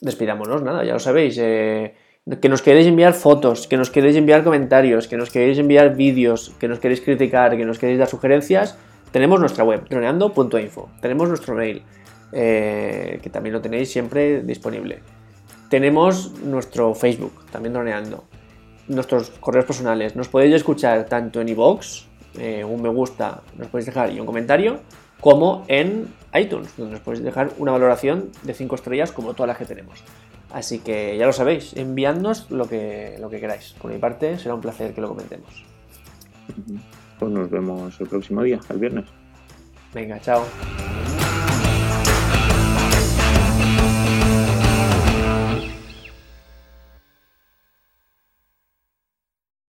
Despidámonos, 0.00 0.62
nada, 0.62 0.84
ya 0.84 0.94
lo 0.94 0.98
sabéis. 0.98 1.38
Eh, 1.40 1.94
que 2.40 2.48
nos 2.48 2.60
queréis 2.60 2.86
enviar 2.86 3.14
fotos, 3.14 3.66
que 3.66 3.76
nos 3.76 3.90
queréis 3.90 4.16
enviar 4.16 4.44
comentarios, 4.44 5.08
que 5.08 5.16
nos 5.16 5.30
queréis 5.30 5.58
enviar 5.58 5.96
vídeos, 5.96 6.54
que 6.58 6.68
nos 6.68 6.78
queréis 6.78 7.00
criticar, 7.00 7.56
que 7.56 7.64
nos 7.64 7.78
queréis 7.78 7.98
dar 7.98 8.08
sugerencias, 8.08 8.76
tenemos 9.12 9.40
nuestra 9.40 9.64
web, 9.64 9.88
droneando.info. 9.88 10.90
Tenemos 11.00 11.28
nuestro 11.28 11.54
mail, 11.54 11.82
eh, 12.32 13.18
que 13.22 13.30
también 13.30 13.54
lo 13.54 13.60
tenéis 13.60 13.90
siempre 13.90 14.42
disponible. 14.42 15.00
Tenemos 15.70 16.32
nuestro 16.42 16.94
Facebook, 16.94 17.46
también 17.50 17.72
droneando. 17.72 18.24
Nuestros 18.88 19.30
correos 19.30 19.64
personales. 19.64 20.16
Nos 20.16 20.28
podéis 20.28 20.54
escuchar 20.54 21.06
tanto 21.06 21.40
en 21.40 21.48
iVoox, 21.48 22.07
eh, 22.38 22.64
un 22.64 22.82
me 22.82 22.88
gusta, 22.88 23.42
nos 23.56 23.68
podéis 23.68 23.86
dejar 23.86 24.12
y 24.12 24.20
un 24.20 24.26
comentario, 24.26 24.80
como 25.20 25.64
en 25.68 26.08
iTunes, 26.34 26.76
donde 26.76 26.92
nos 26.92 27.00
podéis 27.00 27.24
dejar 27.24 27.50
una 27.58 27.72
valoración 27.72 28.30
de 28.42 28.54
5 28.54 28.74
estrellas 28.74 29.12
como 29.12 29.34
todas 29.34 29.48
las 29.48 29.58
que 29.58 29.64
tenemos. 29.64 30.02
Así 30.52 30.78
que 30.78 31.16
ya 31.18 31.26
lo 31.26 31.32
sabéis, 31.32 31.76
enviadnos 31.76 32.50
lo 32.50 32.68
que, 32.68 33.16
lo 33.20 33.28
que 33.28 33.40
queráis. 33.40 33.74
Por 33.80 33.92
mi 33.92 33.98
parte, 33.98 34.38
será 34.38 34.54
un 34.54 34.60
placer 34.60 34.94
que 34.94 35.00
lo 35.00 35.08
comentemos. 35.08 35.64
Pues 37.18 37.30
nos 37.30 37.50
vemos 37.50 38.00
el 38.00 38.06
próximo 38.06 38.42
día, 38.42 38.58
el 38.70 38.78
viernes. 38.78 39.04
Venga, 39.92 40.20
chao. 40.20 40.44